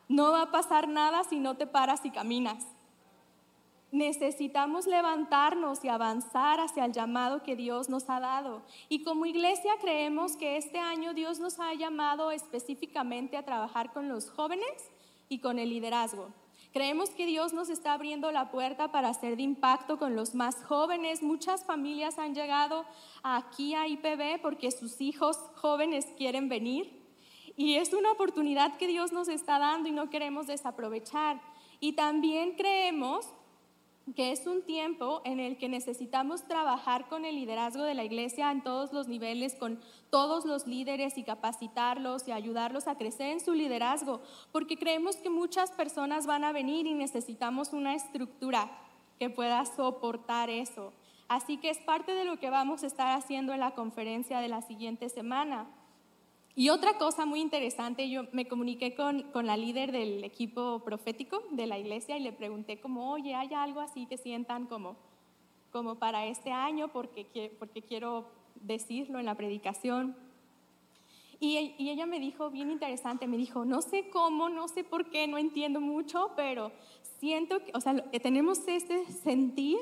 no 0.08 0.32
va 0.32 0.42
a 0.42 0.50
pasar 0.50 0.88
nada 0.88 1.24
si 1.24 1.38
no 1.38 1.56
te 1.56 1.66
paras 1.66 2.04
y 2.04 2.10
caminas. 2.10 2.64
Necesitamos 3.96 4.86
levantarnos 4.86 5.82
y 5.82 5.88
avanzar 5.88 6.60
hacia 6.60 6.84
el 6.84 6.92
llamado 6.92 7.42
que 7.42 7.56
Dios 7.56 7.88
nos 7.88 8.10
ha 8.10 8.20
dado. 8.20 8.60
Y 8.90 9.02
como 9.02 9.24
iglesia 9.24 9.72
creemos 9.80 10.36
que 10.36 10.58
este 10.58 10.78
año 10.78 11.14
Dios 11.14 11.40
nos 11.40 11.58
ha 11.60 11.72
llamado 11.72 12.30
específicamente 12.30 13.38
a 13.38 13.46
trabajar 13.46 13.94
con 13.94 14.10
los 14.10 14.28
jóvenes 14.28 14.90
y 15.30 15.38
con 15.38 15.58
el 15.58 15.70
liderazgo. 15.70 16.28
Creemos 16.74 17.08
que 17.08 17.24
Dios 17.24 17.54
nos 17.54 17.70
está 17.70 17.94
abriendo 17.94 18.30
la 18.32 18.50
puerta 18.50 18.92
para 18.92 19.08
hacer 19.08 19.34
de 19.36 19.44
impacto 19.44 19.98
con 19.98 20.14
los 20.14 20.34
más 20.34 20.62
jóvenes. 20.64 21.22
Muchas 21.22 21.64
familias 21.64 22.18
han 22.18 22.34
llegado 22.34 22.84
aquí 23.22 23.74
a 23.74 23.88
IPB 23.88 24.42
porque 24.42 24.72
sus 24.72 25.00
hijos 25.00 25.38
jóvenes 25.54 26.04
quieren 26.18 26.50
venir. 26.50 27.02
Y 27.56 27.76
es 27.76 27.94
una 27.94 28.12
oportunidad 28.12 28.76
que 28.76 28.88
Dios 28.88 29.12
nos 29.12 29.28
está 29.28 29.58
dando 29.58 29.88
y 29.88 29.92
no 29.92 30.10
queremos 30.10 30.46
desaprovechar. 30.46 31.40
Y 31.80 31.94
también 31.94 32.56
creemos 32.56 33.26
que 34.14 34.30
es 34.30 34.46
un 34.46 34.62
tiempo 34.62 35.20
en 35.24 35.40
el 35.40 35.58
que 35.58 35.68
necesitamos 35.68 36.46
trabajar 36.46 37.08
con 37.08 37.24
el 37.24 37.34
liderazgo 37.34 37.82
de 37.82 37.94
la 37.94 38.04
iglesia 38.04 38.52
en 38.52 38.62
todos 38.62 38.92
los 38.92 39.08
niveles, 39.08 39.56
con 39.56 39.80
todos 40.10 40.44
los 40.44 40.66
líderes 40.66 41.18
y 41.18 41.24
capacitarlos 41.24 42.28
y 42.28 42.32
ayudarlos 42.32 42.86
a 42.86 42.96
crecer 42.96 43.30
en 43.30 43.40
su 43.40 43.52
liderazgo, 43.52 44.20
porque 44.52 44.76
creemos 44.76 45.16
que 45.16 45.28
muchas 45.28 45.72
personas 45.72 46.26
van 46.26 46.44
a 46.44 46.52
venir 46.52 46.86
y 46.86 46.94
necesitamos 46.94 47.72
una 47.72 47.94
estructura 47.94 48.70
que 49.18 49.28
pueda 49.28 49.64
soportar 49.64 50.50
eso. 50.50 50.92
Así 51.28 51.56
que 51.56 51.70
es 51.70 51.78
parte 51.78 52.12
de 52.12 52.24
lo 52.24 52.38
que 52.38 52.50
vamos 52.50 52.84
a 52.84 52.86
estar 52.86 53.16
haciendo 53.16 53.52
en 53.52 53.60
la 53.60 53.72
conferencia 53.72 54.38
de 54.38 54.48
la 54.48 54.62
siguiente 54.62 55.08
semana. 55.08 55.66
Y 56.58 56.70
otra 56.70 56.96
cosa 56.96 57.26
muy 57.26 57.42
interesante, 57.42 58.08
yo 58.08 58.22
me 58.32 58.48
comuniqué 58.48 58.94
con, 58.94 59.24
con, 59.24 59.46
la 59.46 59.58
líder 59.58 59.92
del 59.92 60.24
equipo 60.24 60.80
profético 60.82 61.42
de 61.50 61.66
la 61.66 61.78
iglesia 61.78 62.16
y 62.16 62.22
le 62.22 62.32
pregunté 62.32 62.80
como, 62.80 63.12
oye, 63.12 63.34
¿hay 63.34 63.52
algo 63.52 63.80
así 63.80 64.06
que 64.06 64.16
sientan 64.16 64.64
como, 64.64 64.96
como 65.70 65.96
para 65.96 66.24
este 66.24 66.52
año? 66.52 66.88
Porque, 66.88 67.54
porque 67.58 67.82
quiero 67.82 68.30
decirlo 68.54 69.18
en 69.18 69.26
la 69.26 69.34
predicación. 69.34 70.16
Y, 71.40 71.74
y 71.76 71.90
ella 71.90 72.06
me 72.06 72.18
dijo, 72.18 72.48
bien 72.48 72.70
interesante, 72.70 73.26
me 73.26 73.36
dijo, 73.36 73.66
no 73.66 73.82
sé 73.82 74.08
cómo, 74.08 74.48
no 74.48 74.66
sé 74.66 74.82
por 74.82 75.10
qué, 75.10 75.26
no 75.28 75.36
entiendo 75.36 75.82
mucho, 75.82 76.30
pero 76.36 76.72
siento 77.18 77.62
que, 77.62 77.72
o 77.74 77.82
sea, 77.82 78.02
tenemos 78.22 78.66
este 78.66 79.04
sentir 79.04 79.76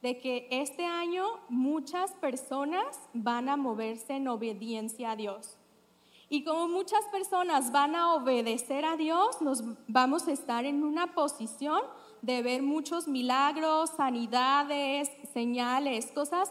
de 0.00 0.20
que 0.20 0.46
este 0.52 0.84
año 0.84 1.24
muchas 1.48 2.12
personas 2.12 3.00
van 3.14 3.48
a 3.48 3.56
moverse 3.56 4.12
en 4.14 4.28
obediencia 4.28 5.10
a 5.10 5.16
Dios. 5.16 5.58
Y 6.28 6.42
como 6.42 6.68
muchas 6.68 7.04
personas 7.06 7.70
van 7.70 7.94
a 7.94 8.14
obedecer 8.14 8.84
a 8.84 8.96
Dios, 8.96 9.40
nos 9.42 9.62
vamos 9.86 10.26
a 10.26 10.32
estar 10.32 10.64
en 10.64 10.82
una 10.82 11.14
posición 11.14 11.80
de 12.22 12.42
ver 12.42 12.62
muchos 12.62 13.06
milagros, 13.06 13.90
sanidades, 13.96 15.10
señales, 15.32 16.06
cosas 16.12 16.50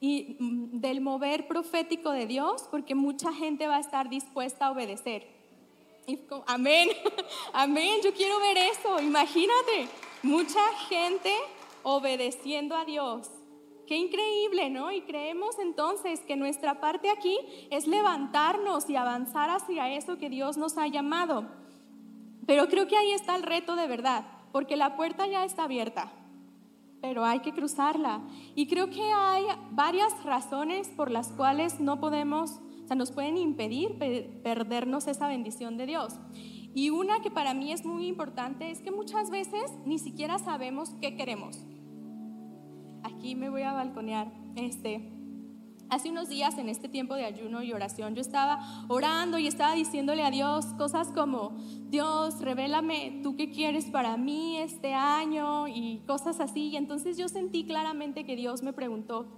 y 0.00 0.36
mm, 0.40 0.80
del 0.80 1.00
mover 1.00 1.46
profético 1.46 2.10
de 2.10 2.26
Dios, 2.26 2.66
porque 2.70 2.96
mucha 2.96 3.32
gente 3.32 3.68
va 3.68 3.76
a 3.76 3.80
estar 3.80 4.08
dispuesta 4.08 4.66
a 4.66 4.72
obedecer. 4.72 5.28
amén, 6.46 6.88
amén, 7.52 8.00
yo 8.02 8.12
quiero 8.12 8.40
ver 8.40 8.56
eso, 8.58 9.00
imagínate, 9.00 9.86
mucha 10.24 10.60
gente 10.88 11.32
obedeciendo 11.84 12.74
a 12.74 12.84
Dios. 12.84 13.30
Qué 13.92 13.98
increíble, 13.98 14.70
¿no? 14.70 14.90
Y 14.90 15.02
creemos 15.02 15.58
entonces 15.58 16.20
que 16.20 16.34
nuestra 16.34 16.80
parte 16.80 17.10
aquí 17.10 17.36
es 17.70 17.86
levantarnos 17.86 18.88
y 18.88 18.96
avanzar 18.96 19.50
hacia 19.50 19.92
eso 19.92 20.16
que 20.16 20.30
Dios 20.30 20.56
nos 20.56 20.78
ha 20.78 20.86
llamado. 20.86 21.46
Pero 22.46 22.68
creo 22.68 22.88
que 22.88 22.96
ahí 22.96 23.10
está 23.10 23.36
el 23.36 23.42
reto 23.42 23.76
de 23.76 23.86
verdad, 23.88 24.24
porque 24.50 24.78
la 24.78 24.96
puerta 24.96 25.26
ya 25.26 25.44
está 25.44 25.64
abierta, 25.64 26.10
pero 27.02 27.26
hay 27.26 27.40
que 27.40 27.52
cruzarla. 27.52 28.22
Y 28.54 28.66
creo 28.66 28.88
que 28.88 29.02
hay 29.02 29.44
varias 29.72 30.24
razones 30.24 30.88
por 30.88 31.10
las 31.10 31.30
cuales 31.30 31.78
no 31.78 32.00
podemos, 32.00 32.62
o 32.84 32.86
sea, 32.86 32.96
nos 32.96 33.12
pueden 33.12 33.36
impedir 33.36 33.98
perdernos 34.42 35.06
esa 35.06 35.28
bendición 35.28 35.76
de 35.76 35.84
Dios. 35.84 36.14
Y 36.74 36.88
una 36.88 37.20
que 37.20 37.30
para 37.30 37.52
mí 37.52 37.72
es 37.72 37.84
muy 37.84 38.06
importante 38.06 38.70
es 38.70 38.80
que 38.80 38.90
muchas 38.90 39.28
veces 39.28 39.70
ni 39.84 39.98
siquiera 39.98 40.38
sabemos 40.38 40.94
qué 41.02 41.14
queremos 41.14 41.58
aquí 43.22 43.36
me 43.36 43.50
voy 43.50 43.62
a 43.62 43.72
balconear. 43.72 44.32
Este, 44.56 45.00
hace 45.88 46.10
unos 46.10 46.28
días 46.28 46.58
en 46.58 46.68
este 46.68 46.88
tiempo 46.88 47.14
de 47.14 47.24
ayuno 47.24 47.62
y 47.62 47.72
oración, 47.72 48.16
yo 48.16 48.20
estaba 48.20 48.84
orando 48.88 49.38
y 49.38 49.46
estaba 49.46 49.76
diciéndole 49.76 50.24
a 50.24 50.32
Dios 50.32 50.66
cosas 50.76 51.06
como, 51.12 51.56
Dios, 51.88 52.40
revélame 52.40 53.20
tú 53.22 53.36
qué 53.36 53.52
quieres 53.52 53.84
para 53.84 54.16
mí 54.16 54.58
este 54.58 54.92
año 54.92 55.68
y 55.68 56.02
cosas 56.04 56.40
así. 56.40 56.70
Y 56.70 56.76
entonces 56.76 57.16
yo 57.16 57.28
sentí 57.28 57.64
claramente 57.64 58.24
que 58.24 58.34
Dios 58.34 58.64
me 58.64 58.72
preguntó, 58.72 59.28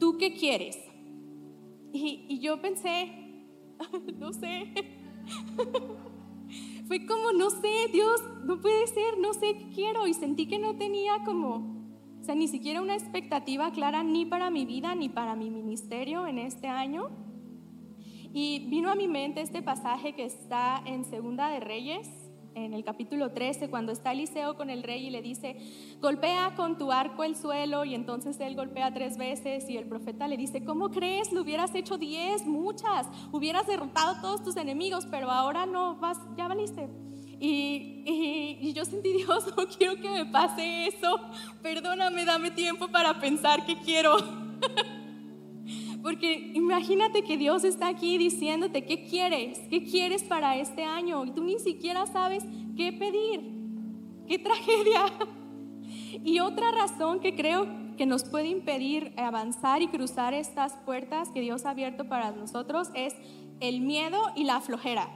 ¿tú 0.00 0.18
qué 0.18 0.34
quieres? 0.34 0.76
Y, 1.92 2.26
y 2.28 2.40
yo 2.40 2.60
pensé, 2.60 3.12
no 4.18 4.32
sé. 4.32 4.72
Fue 6.88 7.06
como, 7.06 7.30
no 7.30 7.50
sé, 7.50 7.86
Dios, 7.92 8.24
no 8.44 8.60
puede 8.60 8.88
ser, 8.88 9.18
no 9.20 9.34
sé 9.34 9.56
qué 9.56 9.68
quiero. 9.72 10.08
Y 10.08 10.14
sentí 10.14 10.48
que 10.48 10.58
no 10.58 10.74
tenía 10.74 11.22
como 11.24 11.77
sea, 12.28 12.34
ni 12.34 12.46
siquiera 12.46 12.82
una 12.82 12.94
expectativa 12.94 13.72
clara 13.72 14.02
ni 14.02 14.26
para 14.26 14.50
mi 14.50 14.66
vida 14.66 14.94
ni 14.94 15.08
para 15.08 15.34
mi 15.34 15.48
ministerio 15.48 16.26
en 16.26 16.38
este 16.38 16.68
año. 16.68 17.08
Y 18.34 18.66
vino 18.68 18.90
a 18.90 18.94
mi 18.94 19.08
mente 19.08 19.40
este 19.40 19.62
pasaje 19.62 20.12
que 20.12 20.26
está 20.26 20.82
en 20.84 21.06
Segunda 21.06 21.48
de 21.48 21.60
Reyes, 21.60 22.06
en 22.54 22.74
el 22.74 22.84
capítulo 22.84 23.32
13, 23.32 23.70
cuando 23.70 23.92
está 23.92 24.12
Eliseo 24.12 24.58
con 24.58 24.68
el 24.68 24.82
rey 24.82 25.06
y 25.06 25.10
le 25.10 25.22
dice, 25.22 25.56
golpea 26.02 26.54
con 26.54 26.76
tu 26.76 26.92
arco 26.92 27.24
el 27.24 27.34
suelo, 27.34 27.86
y 27.86 27.94
entonces 27.94 28.38
él 28.40 28.56
golpea 28.56 28.92
tres 28.92 29.16
veces 29.16 29.70
y 29.70 29.78
el 29.78 29.88
profeta 29.88 30.28
le 30.28 30.36
dice, 30.36 30.62
¿cómo 30.62 30.90
crees? 30.90 31.32
Lo 31.32 31.40
hubieras 31.40 31.74
hecho 31.74 31.96
diez, 31.96 32.44
muchas, 32.44 33.06
hubieras 33.32 33.66
derrotado 33.66 34.20
todos 34.20 34.42
tus 34.42 34.58
enemigos, 34.58 35.06
pero 35.10 35.30
ahora 35.30 35.64
no, 35.64 35.96
vas, 35.96 36.18
ya 36.36 36.46
valiste. 36.46 37.07
Y, 37.40 38.72
yo 38.74 38.84
sentí, 38.84 39.12
Dios, 39.24 39.46
no 39.56 39.66
quiero 39.66 39.96
que 39.96 40.08
me 40.08 40.26
pase 40.26 40.86
eso. 40.86 41.20
Perdóname, 41.62 42.24
dame 42.24 42.50
tiempo 42.50 42.88
para 42.88 43.20
pensar 43.20 43.64
qué 43.66 43.76
quiero. 43.78 44.16
Porque 46.02 46.52
imagínate 46.54 47.22
que 47.22 47.36
Dios 47.36 47.64
está 47.64 47.88
aquí 47.88 48.18
diciéndote 48.18 48.84
qué 48.84 49.04
quieres, 49.04 49.58
qué 49.68 49.84
quieres 49.84 50.22
para 50.22 50.56
este 50.56 50.84
año 50.84 51.24
y 51.24 51.32
tú 51.32 51.42
ni 51.42 51.58
siquiera 51.58 52.06
sabes 52.06 52.44
qué 52.76 52.92
pedir. 52.92 53.40
¡Qué 54.26 54.38
tragedia! 54.38 55.04
Y 56.24 56.40
otra 56.40 56.70
razón 56.70 57.20
que 57.20 57.34
creo 57.34 57.66
que 57.96 58.06
nos 58.06 58.24
puede 58.24 58.48
impedir 58.48 59.12
avanzar 59.16 59.82
y 59.82 59.88
cruzar 59.88 60.34
estas 60.34 60.72
puertas 60.84 61.28
que 61.30 61.40
Dios 61.40 61.64
ha 61.64 61.70
abierto 61.70 62.08
para 62.08 62.32
nosotros 62.32 62.88
es 62.94 63.14
el 63.60 63.80
miedo 63.80 64.18
y 64.34 64.44
la 64.44 64.60
flojera. 64.60 65.08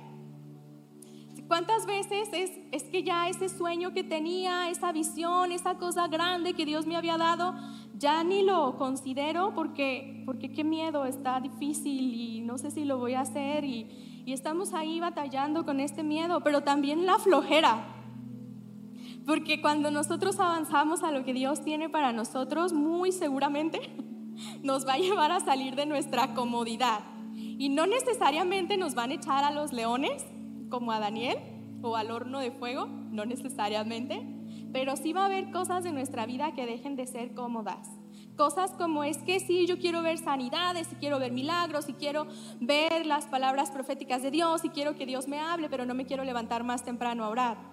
¿Cuántas 1.53 1.85
veces 1.85 2.31
es, 2.33 2.51
es 2.71 2.85
que 2.85 3.03
ya 3.03 3.29
ese 3.29 3.51
sueño 3.51 3.93
que 3.93 4.03
tenía, 4.03 4.71
esa 4.71 4.91
visión, 4.91 5.53
esa 5.53 5.75
cosa 5.75 6.09
grande 6.09 6.55
que 6.55 6.65
Dios 6.65 6.87
me 6.87 6.97
había 6.97 7.19
dado, 7.19 7.55
ya 7.99 8.25
ni 8.25 8.43
lo 8.43 8.79
considero 8.79 9.53
porque, 9.55 10.23
porque 10.25 10.51
qué 10.51 10.65
miedo, 10.65 11.05
está 11.05 11.41
difícil 11.41 12.15
y 12.15 12.41
no 12.41 12.57
sé 12.57 12.71
si 12.71 12.87
lo 12.87 12.97
voy 12.97 13.13
a 13.13 13.21
hacer 13.21 13.67
y, 13.67 14.23
y 14.25 14.33
estamos 14.33 14.73
ahí 14.73 14.99
batallando 14.99 15.67
con 15.67 15.79
este 15.79 16.03
miedo, 16.03 16.41
pero 16.43 16.63
también 16.63 17.05
la 17.05 17.19
flojera. 17.19 17.85
Porque 19.27 19.61
cuando 19.61 19.91
nosotros 19.91 20.41
avanzamos 20.41 21.03
a 21.03 21.11
lo 21.11 21.23
que 21.23 21.35
Dios 21.35 21.63
tiene 21.63 21.91
para 21.91 22.15
nosotros, 22.15 22.73
muy 22.73 23.13
seguramente 23.13 23.79
nos 24.63 24.89
va 24.89 24.95
a 24.95 24.99
llevar 24.99 25.31
a 25.33 25.41
salir 25.41 25.77
de 25.77 25.85
nuestra 25.85 26.33
comodidad. 26.33 27.01
Y 27.35 27.69
no 27.69 27.87
necesariamente 27.87 28.79
nos 28.79 28.95
van 28.95 29.11
a 29.11 29.15
echar 29.17 29.45
a 29.45 29.51
los 29.51 29.75
leones, 29.75 30.25
como 30.73 30.91
a 30.91 30.99
Daniel 30.99 31.37
o 31.83 31.97
al 31.97 32.11
horno 32.11 32.39
de 32.41 32.51
fuego, 32.51 32.87
no 32.87 33.27
necesariamente, 33.27 34.23
pero 34.73 34.97
sí 34.97 35.13
va 35.13 35.21
a 35.21 35.27
haber 35.27 35.51
cosas 35.51 35.85
de 35.85 35.93
nuestra 35.93 36.25
vida 36.25 36.55
que 36.55 36.65
dejen 36.65 36.97
de 36.97 37.07
ser 37.07 37.35
cómodas. 37.35 37.91
Cosas 38.39 38.71
como 38.71 39.05
es 39.05 39.19
que 39.19 39.39
sí, 39.39 39.67
yo 39.67 39.79
quiero 39.79 40.01
ver 40.01 40.17
sanidades, 40.17 40.91
y 40.91 40.95
quiero 40.95 41.19
ver 41.19 41.31
milagros, 41.31 41.91
y 41.91 41.93
quiero 41.93 42.27
ver 42.59 43.05
las 43.05 43.27
palabras 43.27 43.71
proféticas 43.71 44.23
de 44.23 44.31
Dios, 44.31 44.65
y 44.65 44.71
quiero 44.71 44.97
que 44.97 45.05
Dios 45.05 45.29
me 45.29 45.41
hable, 45.41 45.69
pero 45.69 45.85
no 45.85 45.93
me 45.93 46.07
quiero 46.07 46.25
levantar 46.25 46.65
más 46.65 46.83
temprano 46.83 47.25
a 47.25 47.29
orar. 47.29 47.72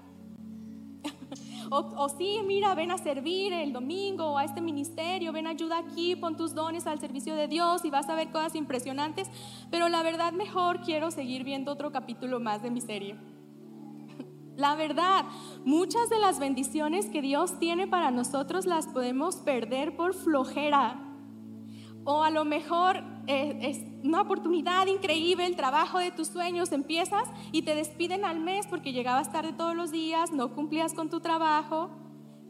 O, 1.70 2.10
sí, 2.10 2.40
mira, 2.46 2.74
ven 2.76 2.92
a 2.92 2.98
servir 2.98 3.54
el 3.54 3.74
domingo, 3.74 4.26
o 4.32 4.38
a 4.38 4.44
este 4.44 4.62
ministerio, 4.62 5.32
ven 5.32 5.48
ayuda 5.48 5.78
aquí, 5.80 6.16
pon 6.16 6.36
tus 6.36 6.54
dones 6.54 6.88
al 6.88 7.00
servicio 7.00 7.36
de 7.36 7.48
Dios 7.48 7.86
y 7.86 7.90
vas 7.90 8.10
a 8.10 8.16
ver 8.16 8.32
cosas 8.32 8.56
impresionantes, 8.56 9.30
pero 9.70 9.90
la 9.90 10.04
verdad 10.04 10.34
mejor 10.34 10.82
quiero 10.82 11.12
seguir 11.12 11.44
viendo 11.44 11.72
otro 11.72 11.92
capítulo 11.92 12.40
más 12.40 12.64
de 12.64 12.72
mi 12.72 12.82
serie. 12.82 13.16
La 14.56 14.76
verdad, 14.76 15.26
muchas 15.64 16.10
de 16.10 16.20
las 16.20 16.40
bendiciones 16.40 17.06
que 17.06 17.22
Dios 17.22 17.60
tiene 17.60 17.88
para 17.88 18.12
nosotros 18.12 18.66
las 18.66 18.88
podemos 18.88 19.38
perder 19.38 19.96
por 19.96 20.14
flojera. 20.14 21.09
O 22.04 22.24
a 22.24 22.30
lo 22.30 22.46
mejor 22.46 23.04
eh, 23.28 23.60
es 23.62 23.80
una 24.04 24.22
oportunidad 24.22 24.88
increíble, 24.88 25.46
el 25.46 25.56
trabajo 25.56 26.00
de 26.00 26.12
tus 26.12 26.28
sueños, 26.30 26.72
empiezas 26.72 27.30
y 27.52 27.62
te 27.62 27.76
despiden 27.76 28.26
al 28.26 28.40
mes 28.40 28.66
porque 28.68 28.94
llegabas 28.94 29.32
tarde 29.32 29.54
todos 29.54 29.76
los 29.76 29.92
días, 29.92 30.32
no 30.32 30.54
cumplías 30.54 30.94
con 30.94 31.10
tu 31.10 31.20
trabajo. 31.20 31.90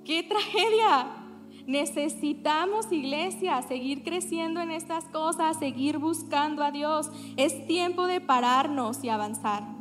¡Qué 0.06 0.24
tragedia! 0.24 1.08
Necesitamos, 1.66 2.92
iglesia, 2.92 3.62
seguir 3.62 4.04
creciendo 4.04 4.62
en 4.62 4.72
estas 4.72 5.06
cosas, 5.06 5.60
seguir 5.60 5.98
buscando 5.98 6.64
a 6.64 6.72
Dios. 6.72 7.12
Es 7.38 7.68
tiempo 7.68 8.08
de 8.08 8.22
pararnos 8.22 9.04
y 9.04 9.10
avanzar. 9.10 9.79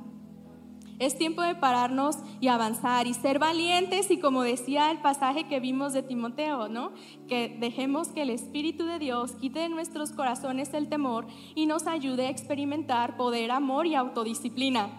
Es 0.98 1.16
tiempo 1.16 1.42
de 1.42 1.54
pararnos 1.54 2.16
y 2.40 2.48
avanzar 2.48 3.06
y 3.06 3.14
ser 3.14 3.38
valientes 3.38 4.10
y 4.10 4.18
como 4.18 4.42
decía 4.42 4.90
el 4.90 4.98
pasaje 4.98 5.44
que 5.44 5.60
vimos 5.60 5.92
de 5.92 6.02
Timoteo, 6.02 6.68
¿no? 6.68 6.92
Que 7.28 7.56
dejemos 7.60 8.08
que 8.08 8.22
el 8.22 8.30
Espíritu 8.30 8.84
de 8.84 8.98
Dios 8.98 9.32
quite 9.32 9.60
de 9.60 9.68
nuestros 9.68 10.10
corazones 10.10 10.74
el 10.74 10.88
temor 10.88 11.26
y 11.54 11.66
nos 11.66 11.86
ayude 11.86 12.26
a 12.26 12.30
experimentar 12.30 13.16
poder, 13.16 13.52
amor 13.52 13.86
y 13.86 13.94
autodisciplina. 13.94 14.90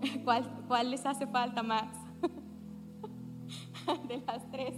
¿Cuál, 0.24 0.64
cuál 0.66 0.90
les 0.90 1.04
hace 1.04 1.26
falta 1.26 1.62
más? 1.62 1.94
de 4.08 4.18
las 4.26 4.50
tres. 4.50 4.74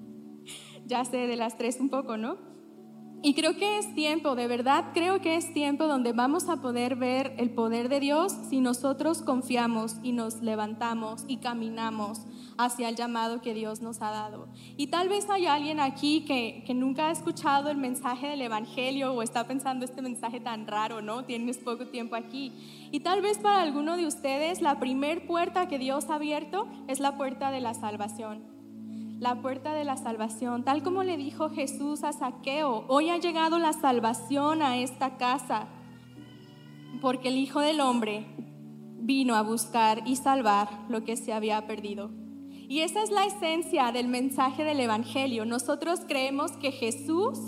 ya 0.86 1.04
sé, 1.04 1.26
de 1.26 1.36
las 1.36 1.58
tres 1.58 1.78
un 1.78 1.90
poco, 1.90 2.16
¿no? 2.16 2.51
Y 3.24 3.34
creo 3.34 3.56
que 3.56 3.78
es 3.78 3.94
tiempo, 3.94 4.34
de 4.34 4.48
verdad 4.48 4.86
creo 4.92 5.20
que 5.20 5.36
es 5.36 5.54
tiempo 5.54 5.86
donde 5.86 6.12
vamos 6.12 6.48
a 6.48 6.56
poder 6.56 6.96
ver 6.96 7.32
el 7.38 7.50
poder 7.50 7.88
de 7.88 8.00
Dios 8.00 8.32
si 8.50 8.60
nosotros 8.60 9.22
confiamos 9.22 9.94
y 10.02 10.10
nos 10.10 10.42
levantamos 10.42 11.24
y 11.28 11.36
caminamos 11.36 12.22
hacia 12.58 12.88
el 12.88 12.96
llamado 12.96 13.40
que 13.40 13.54
Dios 13.54 13.80
nos 13.80 14.02
ha 14.02 14.10
dado. 14.10 14.48
Y 14.76 14.88
tal 14.88 15.08
vez 15.08 15.30
hay 15.30 15.46
alguien 15.46 15.78
aquí 15.78 16.24
que, 16.24 16.64
que 16.66 16.74
nunca 16.74 17.06
ha 17.06 17.10
escuchado 17.12 17.70
el 17.70 17.76
mensaje 17.76 18.26
del 18.26 18.42
Evangelio 18.42 19.12
o 19.12 19.22
está 19.22 19.46
pensando 19.46 19.84
este 19.84 20.02
mensaje 20.02 20.40
tan 20.40 20.66
raro, 20.66 21.00
¿no? 21.00 21.24
Tienes 21.24 21.58
poco 21.58 21.86
tiempo 21.86 22.16
aquí. 22.16 22.52
Y 22.90 23.00
tal 23.00 23.22
vez 23.22 23.38
para 23.38 23.62
alguno 23.62 23.96
de 23.96 24.06
ustedes 24.06 24.60
la 24.60 24.80
primer 24.80 25.28
puerta 25.28 25.68
que 25.68 25.78
Dios 25.78 26.10
ha 26.10 26.16
abierto 26.16 26.66
es 26.88 26.98
la 26.98 27.16
puerta 27.16 27.52
de 27.52 27.60
la 27.60 27.74
salvación 27.74 28.51
la 29.22 29.40
puerta 29.40 29.72
de 29.72 29.84
la 29.84 29.96
salvación, 29.96 30.64
tal 30.64 30.82
como 30.82 31.04
le 31.04 31.16
dijo 31.16 31.48
Jesús 31.48 32.02
a 32.02 32.12
Saqueo, 32.12 32.84
hoy 32.88 33.08
ha 33.08 33.18
llegado 33.18 33.60
la 33.60 33.72
salvación 33.72 34.62
a 34.62 34.78
esta 34.78 35.16
casa, 35.16 35.68
porque 37.00 37.28
el 37.28 37.36
Hijo 37.36 37.60
del 37.60 37.80
Hombre 37.80 38.26
vino 38.98 39.36
a 39.36 39.42
buscar 39.42 40.02
y 40.06 40.16
salvar 40.16 40.86
lo 40.88 41.04
que 41.04 41.16
se 41.16 41.32
había 41.32 41.64
perdido. 41.68 42.10
Y 42.50 42.80
esa 42.80 43.00
es 43.04 43.12
la 43.12 43.24
esencia 43.24 43.92
del 43.92 44.08
mensaje 44.08 44.64
del 44.64 44.80
Evangelio. 44.80 45.44
Nosotros 45.44 46.00
creemos 46.08 46.50
que 46.56 46.72
Jesús, 46.72 47.38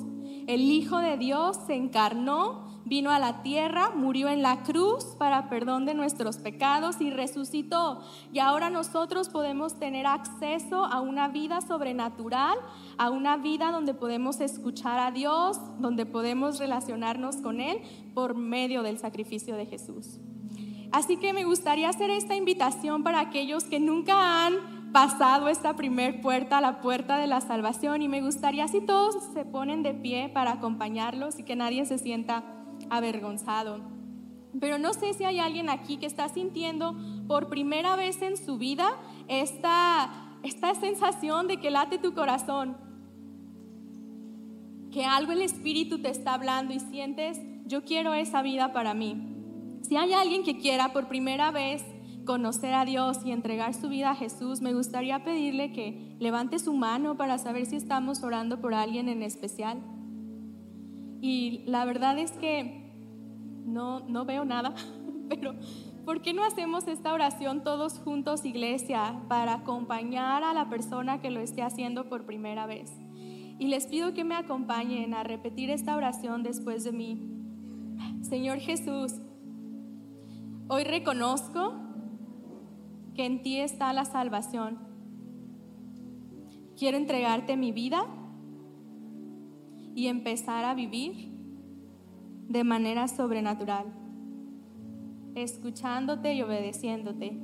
el 0.46 0.70
Hijo 0.70 0.98
de 0.98 1.16
Dios, 1.16 1.58
se 1.66 1.74
encarnó 1.74 2.63
vino 2.84 3.10
a 3.10 3.18
la 3.18 3.42
tierra, 3.42 3.90
murió 3.94 4.28
en 4.28 4.42
la 4.42 4.62
cruz 4.62 5.04
para 5.18 5.48
perdón 5.48 5.86
de 5.86 5.94
nuestros 5.94 6.36
pecados 6.38 7.00
y 7.00 7.10
resucitó. 7.10 8.02
Y 8.32 8.38
ahora 8.38 8.70
nosotros 8.70 9.28
podemos 9.28 9.78
tener 9.78 10.06
acceso 10.06 10.84
a 10.84 11.00
una 11.00 11.28
vida 11.28 11.60
sobrenatural, 11.60 12.58
a 12.98 13.10
una 13.10 13.36
vida 13.36 13.70
donde 13.70 13.94
podemos 13.94 14.40
escuchar 14.40 14.98
a 14.98 15.10
Dios, 15.10 15.58
donde 15.78 16.06
podemos 16.06 16.58
relacionarnos 16.58 17.36
con 17.36 17.60
Él 17.60 17.78
por 18.14 18.34
medio 18.34 18.82
del 18.82 18.98
sacrificio 18.98 19.56
de 19.56 19.66
Jesús. 19.66 20.18
Así 20.92 21.16
que 21.16 21.32
me 21.32 21.44
gustaría 21.44 21.88
hacer 21.88 22.10
esta 22.10 22.36
invitación 22.36 23.02
para 23.02 23.18
aquellos 23.18 23.64
que 23.64 23.80
nunca 23.80 24.46
han 24.46 24.92
pasado 24.92 25.48
esta 25.48 25.74
primer 25.74 26.20
puerta, 26.20 26.60
la 26.60 26.80
puerta 26.80 27.18
de 27.18 27.26
la 27.26 27.40
salvación, 27.40 28.00
y 28.00 28.08
me 28.08 28.20
gustaría 28.20 28.68
si 28.68 28.80
todos 28.80 29.16
se 29.34 29.44
ponen 29.44 29.82
de 29.82 29.92
pie 29.92 30.30
para 30.32 30.52
acompañarlos 30.52 31.40
y 31.40 31.42
que 31.42 31.56
nadie 31.56 31.84
se 31.84 31.98
sienta 31.98 32.44
avergonzado. 32.90 33.80
Pero 34.60 34.78
no 34.78 34.92
sé 34.94 35.14
si 35.14 35.24
hay 35.24 35.38
alguien 35.38 35.68
aquí 35.68 35.96
que 35.96 36.06
está 36.06 36.28
sintiendo 36.28 36.96
por 37.26 37.48
primera 37.48 37.96
vez 37.96 38.22
en 38.22 38.36
su 38.36 38.56
vida 38.58 38.96
esta, 39.28 40.38
esta 40.42 40.74
sensación 40.74 41.48
de 41.48 41.56
que 41.56 41.70
late 41.70 41.98
tu 41.98 42.14
corazón, 42.14 42.76
que 44.92 45.04
algo 45.04 45.32
el 45.32 45.42
Espíritu 45.42 46.00
te 46.00 46.10
está 46.10 46.34
hablando 46.34 46.72
y 46.72 46.78
sientes, 46.78 47.40
yo 47.66 47.84
quiero 47.84 48.14
esa 48.14 48.42
vida 48.42 48.72
para 48.72 48.94
mí. 48.94 49.34
Si 49.82 49.96
hay 49.96 50.12
alguien 50.12 50.44
que 50.44 50.56
quiera 50.56 50.92
por 50.92 51.08
primera 51.08 51.50
vez 51.50 51.84
conocer 52.24 52.74
a 52.74 52.84
Dios 52.84 53.18
y 53.24 53.32
entregar 53.32 53.74
su 53.74 53.88
vida 53.88 54.10
a 54.10 54.14
Jesús, 54.14 54.60
me 54.60 54.72
gustaría 54.72 55.24
pedirle 55.24 55.72
que 55.72 56.16
levante 56.20 56.58
su 56.58 56.74
mano 56.74 57.16
para 57.16 57.38
saber 57.38 57.66
si 57.66 57.76
estamos 57.76 58.22
orando 58.22 58.60
por 58.60 58.72
alguien 58.72 59.08
en 59.08 59.22
especial. 59.22 59.82
Y 61.24 61.62
la 61.64 61.86
verdad 61.86 62.18
es 62.18 62.32
que 62.32 62.92
no, 63.64 64.00
no 64.00 64.26
veo 64.26 64.44
nada, 64.44 64.74
pero 65.30 65.54
¿por 66.04 66.20
qué 66.20 66.34
no 66.34 66.44
hacemos 66.44 66.86
esta 66.86 67.14
oración 67.14 67.64
todos 67.64 67.98
juntos, 67.98 68.44
iglesia, 68.44 69.22
para 69.26 69.54
acompañar 69.54 70.44
a 70.44 70.52
la 70.52 70.68
persona 70.68 71.22
que 71.22 71.30
lo 71.30 71.40
esté 71.40 71.62
haciendo 71.62 72.10
por 72.10 72.26
primera 72.26 72.66
vez? 72.66 72.92
Y 73.58 73.68
les 73.68 73.86
pido 73.86 74.12
que 74.12 74.22
me 74.22 74.34
acompañen 74.34 75.14
a 75.14 75.24
repetir 75.24 75.70
esta 75.70 75.96
oración 75.96 76.42
después 76.42 76.84
de 76.84 76.92
mí. 76.92 77.26
Señor 78.20 78.58
Jesús, 78.58 79.14
hoy 80.68 80.84
reconozco 80.84 81.72
que 83.14 83.24
en 83.24 83.40
ti 83.40 83.60
está 83.60 83.94
la 83.94 84.04
salvación. 84.04 84.78
Quiero 86.76 86.98
entregarte 86.98 87.56
mi 87.56 87.72
vida 87.72 88.04
y 89.94 90.08
empezar 90.08 90.64
a 90.64 90.74
vivir 90.74 91.32
de 92.48 92.64
manera 92.64 93.08
sobrenatural, 93.08 93.86
escuchándote 95.34 96.34
y 96.34 96.42
obedeciéndote. 96.42 97.38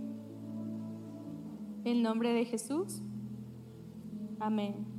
En 1.84 2.02
nombre 2.02 2.32
de 2.32 2.44
Jesús. 2.44 3.02
Amén. 4.38 4.89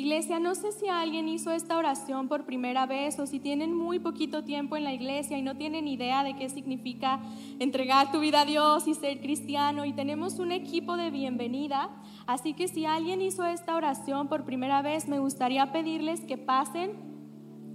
Iglesia, 0.00 0.40
no 0.40 0.54
sé 0.54 0.72
si 0.72 0.88
alguien 0.88 1.28
hizo 1.28 1.50
esta 1.50 1.76
oración 1.76 2.26
por 2.26 2.46
primera 2.46 2.86
vez 2.86 3.18
o 3.18 3.26
si 3.26 3.38
tienen 3.38 3.74
muy 3.74 3.98
poquito 3.98 4.44
tiempo 4.44 4.78
en 4.78 4.84
la 4.84 4.94
iglesia 4.94 5.36
y 5.36 5.42
no 5.42 5.58
tienen 5.58 5.86
idea 5.86 6.24
de 6.24 6.34
qué 6.36 6.48
significa 6.48 7.20
entregar 7.58 8.10
tu 8.10 8.18
vida 8.18 8.40
a 8.40 8.44
Dios 8.46 8.88
y 8.88 8.94
ser 8.94 9.20
cristiano. 9.20 9.84
Y 9.84 9.92
tenemos 9.92 10.38
un 10.38 10.52
equipo 10.52 10.96
de 10.96 11.10
bienvenida. 11.10 11.90
Así 12.26 12.54
que 12.54 12.66
si 12.66 12.86
alguien 12.86 13.20
hizo 13.20 13.44
esta 13.44 13.76
oración 13.76 14.28
por 14.28 14.46
primera 14.46 14.80
vez, 14.80 15.06
me 15.06 15.18
gustaría 15.18 15.70
pedirles 15.70 16.24
que 16.24 16.38
pasen 16.38 16.92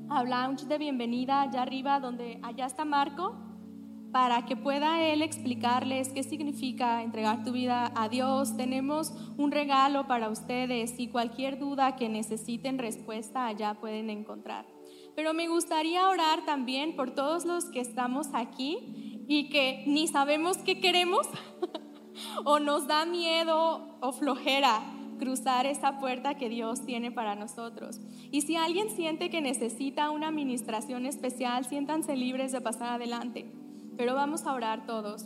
al 0.10 0.28
lounge 0.28 0.66
de 0.66 0.80
bienvenida 0.80 1.42
allá 1.42 1.62
arriba 1.62 2.00
donde 2.00 2.40
allá 2.42 2.66
está 2.66 2.86
Marco 2.86 3.45
para 4.16 4.46
que 4.46 4.56
pueda 4.56 5.04
Él 5.04 5.22
explicarles 5.22 6.08
qué 6.08 6.24
significa 6.24 7.04
entregar 7.04 7.44
tu 7.44 7.52
vida 7.52 7.92
a 7.98 8.08
Dios. 8.08 8.56
Tenemos 8.56 9.12
un 9.36 9.52
regalo 9.52 10.08
para 10.08 10.30
ustedes 10.30 10.98
y 10.98 11.10
cualquier 11.10 11.60
duda 11.60 11.98
que 11.98 12.08
necesiten 12.08 12.78
respuesta 12.78 13.46
allá 13.46 13.74
pueden 13.74 14.10
encontrar. 14.10 14.66
Pero 15.18 15.34
me 15.34 15.50
gustaría 15.50 16.08
orar 16.08 16.46
también 16.46 16.96
por 16.96 17.12
todos 17.12 17.44
los 17.44 17.66
que 17.66 17.82
estamos 17.82 18.28
aquí 18.34 19.26
y 19.28 19.50
que 19.50 19.84
ni 19.86 20.08
sabemos 20.08 20.60
qué 20.60 20.80
queremos 20.80 21.28
o 22.46 22.60
nos 22.60 22.88
da 22.88 23.06
miedo 23.06 23.98
o 24.00 24.14
flojera 24.14 24.82
cruzar 25.20 25.66
esa 25.66 26.00
puerta 26.00 26.36
que 26.36 26.48
Dios 26.48 26.86
tiene 26.86 27.12
para 27.12 27.36
nosotros. 27.36 28.00
Y 28.32 28.44
si 28.44 28.56
alguien 28.56 28.90
siente 28.92 29.30
que 29.30 29.42
necesita 29.42 30.10
una 30.10 30.30
administración 30.30 31.06
especial, 31.06 31.66
siéntanse 31.66 32.16
libres 32.16 32.54
de 32.54 32.62
pasar 32.62 32.94
adelante 32.94 33.65
pero 33.98 34.16
vamos 34.16 34.46
a 34.46 34.54
orar 34.54 34.86
todos. 34.86 35.26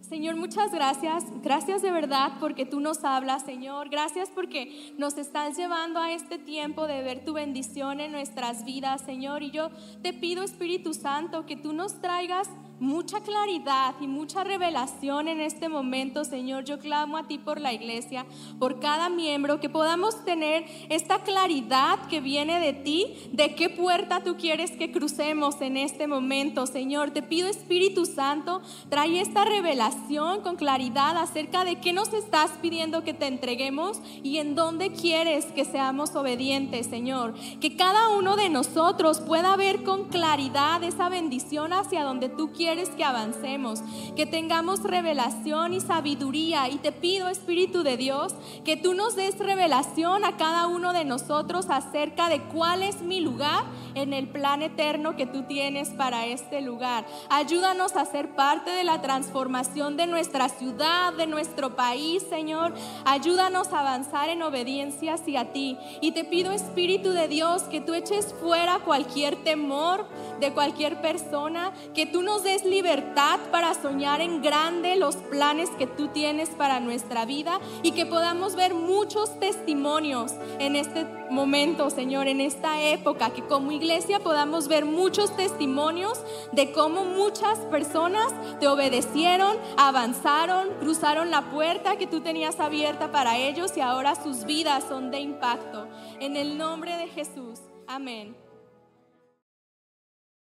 Señor, 0.00 0.36
muchas 0.36 0.72
gracias. 0.72 1.24
Gracias 1.42 1.82
de 1.82 1.90
verdad 1.90 2.32
porque 2.40 2.64
tú 2.64 2.80
nos 2.80 3.04
hablas, 3.04 3.44
Señor. 3.44 3.90
Gracias 3.90 4.30
porque 4.34 4.94
nos 4.96 5.18
estás 5.18 5.58
llevando 5.58 6.00
a 6.00 6.12
este 6.12 6.38
tiempo 6.38 6.86
de 6.86 7.02
ver 7.02 7.26
tu 7.26 7.34
bendición 7.34 8.00
en 8.00 8.12
nuestras 8.12 8.64
vidas, 8.64 9.02
Señor. 9.02 9.42
Y 9.42 9.50
yo 9.50 9.70
te 10.02 10.14
pido, 10.14 10.42
Espíritu 10.42 10.94
Santo, 10.94 11.44
que 11.44 11.56
tú 11.56 11.74
nos 11.74 12.00
traigas 12.00 12.48
mucha 12.80 13.20
claridad 13.20 13.94
y 14.00 14.06
mucha 14.06 14.44
revelación 14.44 15.28
en 15.28 15.40
este 15.40 15.68
momento, 15.68 16.24
Señor. 16.24 16.64
Yo 16.64 16.78
clamo 16.78 17.16
a 17.16 17.26
ti 17.26 17.38
por 17.38 17.60
la 17.60 17.72
iglesia, 17.72 18.24
por 18.58 18.78
cada 18.78 19.08
miembro, 19.08 19.60
que 19.60 19.68
podamos 19.68 20.24
tener 20.24 20.64
esta 20.88 21.22
claridad 21.22 21.98
que 22.08 22.20
viene 22.20 22.60
de 22.60 22.72
ti, 22.72 23.30
de 23.32 23.54
qué 23.54 23.68
puerta 23.68 24.22
tú 24.22 24.36
quieres 24.36 24.70
que 24.72 24.92
crucemos 24.92 25.60
en 25.60 25.76
este 25.76 26.06
momento, 26.06 26.66
Señor. 26.66 27.10
Te 27.10 27.22
pido, 27.22 27.48
Espíritu 27.48 28.06
Santo, 28.06 28.62
trae 28.88 29.20
esta 29.20 29.44
revelación 29.44 30.42
con 30.42 30.56
claridad 30.56 31.16
acerca 31.16 31.64
de 31.64 31.80
qué 31.80 31.92
nos 31.92 32.12
estás 32.12 32.52
pidiendo 32.62 33.02
que 33.02 33.14
te 33.14 33.26
entreguemos 33.26 34.00
y 34.22 34.38
en 34.38 34.54
dónde 34.54 34.92
quieres 34.92 35.46
que 35.46 35.64
seamos 35.64 36.14
obedientes, 36.14 36.86
Señor. 36.86 37.34
Que 37.60 37.76
cada 37.76 38.10
uno 38.10 38.36
de 38.36 38.48
nosotros 38.48 39.20
pueda 39.20 39.56
ver 39.56 39.82
con 39.82 40.04
claridad 40.08 40.82
esa 40.84 41.08
bendición 41.08 41.72
hacia 41.72 42.04
donde 42.04 42.28
tú 42.28 42.52
quieres 42.52 42.67
quieres 42.68 42.90
que 42.90 43.02
avancemos, 43.02 43.80
que 44.14 44.26
tengamos 44.26 44.82
revelación 44.82 45.72
y 45.72 45.80
sabiduría. 45.80 46.68
Y 46.68 46.76
te 46.76 46.92
pido, 46.92 47.28
Espíritu 47.28 47.82
de 47.82 47.96
Dios, 47.96 48.34
que 48.62 48.76
tú 48.76 48.92
nos 48.92 49.16
des 49.16 49.38
revelación 49.38 50.22
a 50.22 50.36
cada 50.36 50.66
uno 50.66 50.92
de 50.92 51.06
nosotros 51.06 51.70
acerca 51.70 52.28
de 52.28 52.42
cuál 52.42 52.82
es 52.82 53.00
mi 53.00 53.20
lugar 53.20 53.64
en 53.94 54.12
el 54.12 54.28
plan 54.28 54.60
eterno 54.60 55.16
que 55.16 55.24
tú 55.24 55.44
tienes 55.44 55.88
para 55.88 56.26
este 56.26 56.60
lugar. 56.60 57.06
Ayúdanos 57.30 57.96
a 57.96 58.04
ser 58.04 58.34
parte 58.34 58.70
de 58.70 58.84
la 58.84 59.00
transformación 59.00 59.96
de 59.96 60.06
nuestra 60.06 60.50
ciudad, 60.50 61.14
de 61.14 61.26
nuestro 61.26 61.74
país, 61.74 62.22
Señor. 62.28 62.74
Ayúdanos 63.06 63.72
a 63.72 63.80
avanzar 63.80 64.28
en 64.28 64.42
obediencia 64.42 65.14
hacia 65.14 65.54
ti. 65.54 65.78
Y 66.02 66.12
te 66.12 66.24
pido, 66.24 66.52
Espíritu 66.52 67.12
de 67.12 67.28
Dios, 67.28 67.62
que 67.62 67.80
tú 67.80 67.94
eches 67.94 68.34
fuera 68.42 68.80
cualquier 68.80 69.36
temor 69.36 70.06
de 70.38 70.52
cualquier 70.52 71.00
persona, 71.00 71.72
que 71.94 72.04
tú 72.04 72.22
nos 72.22 72.42
des 72.42 72.57
libertad 72.64 73.38
para 73.50 73.74
soñar 73.74 74.20
en 74.20 74.42
grande 74.42 74.96
los 74.96 75.16
planes 75.16 75.70
que 75.78 75.86
tú 75.86 76.08
tienes 76.08 76.50
para 76.50 76.80
nuestra 76.80 77.24
vida 77.24 77.60
y 77.82 77.92
que 77.92 78.06
podamos 78.06 78.54
ver 78.56 78.74
muchos 78.74 79.38
testimonios 79.40 80.32
en 80.58 80.76
este 80.76 81.04
momento, 81.30 81.90
Señor, 81.90 82.28
en 82.28 82.40
esta 82.40 82.82
época, 82.82 83.30
que 83.30 83.44
como 83.44 83.72
iglesia 83.72 84.20
podamos 84.20 84.68
ver 84.68 84.84
muchos 84.84 85.36
testimonios 85.36 86.20
de 86.52 86.72
cómo 86.72 87.04
muchas 87.04 87.58
personas 87.70 88.32
te 88.60 88.68
obedecieron, 88.68 89.56
avanzaron, 89.76 90.68
cruzaron 90.80 91.30
la 91.30 91.50
puerta 91.50 91.96
que 91.96 92.06
tú 92.06 92.20
tenías 92.20 92.60
abierta 92.60 93.12
para 93.12 93.36
ellos 93.36 93.76
y 93.76 93.80
ahora 93.80 94.14
sus 94.14 94.44
vidas 94.44 94.84
son 94.88 95.10
de 95.10 95.20
impacto. 95.20 95.86
En 96.20 96.36
el 96.36 96.56
nombre 96.56 96.96
de 96.96 97.08
Jesús. 97.08 97.60
Amén. 97.86 98.47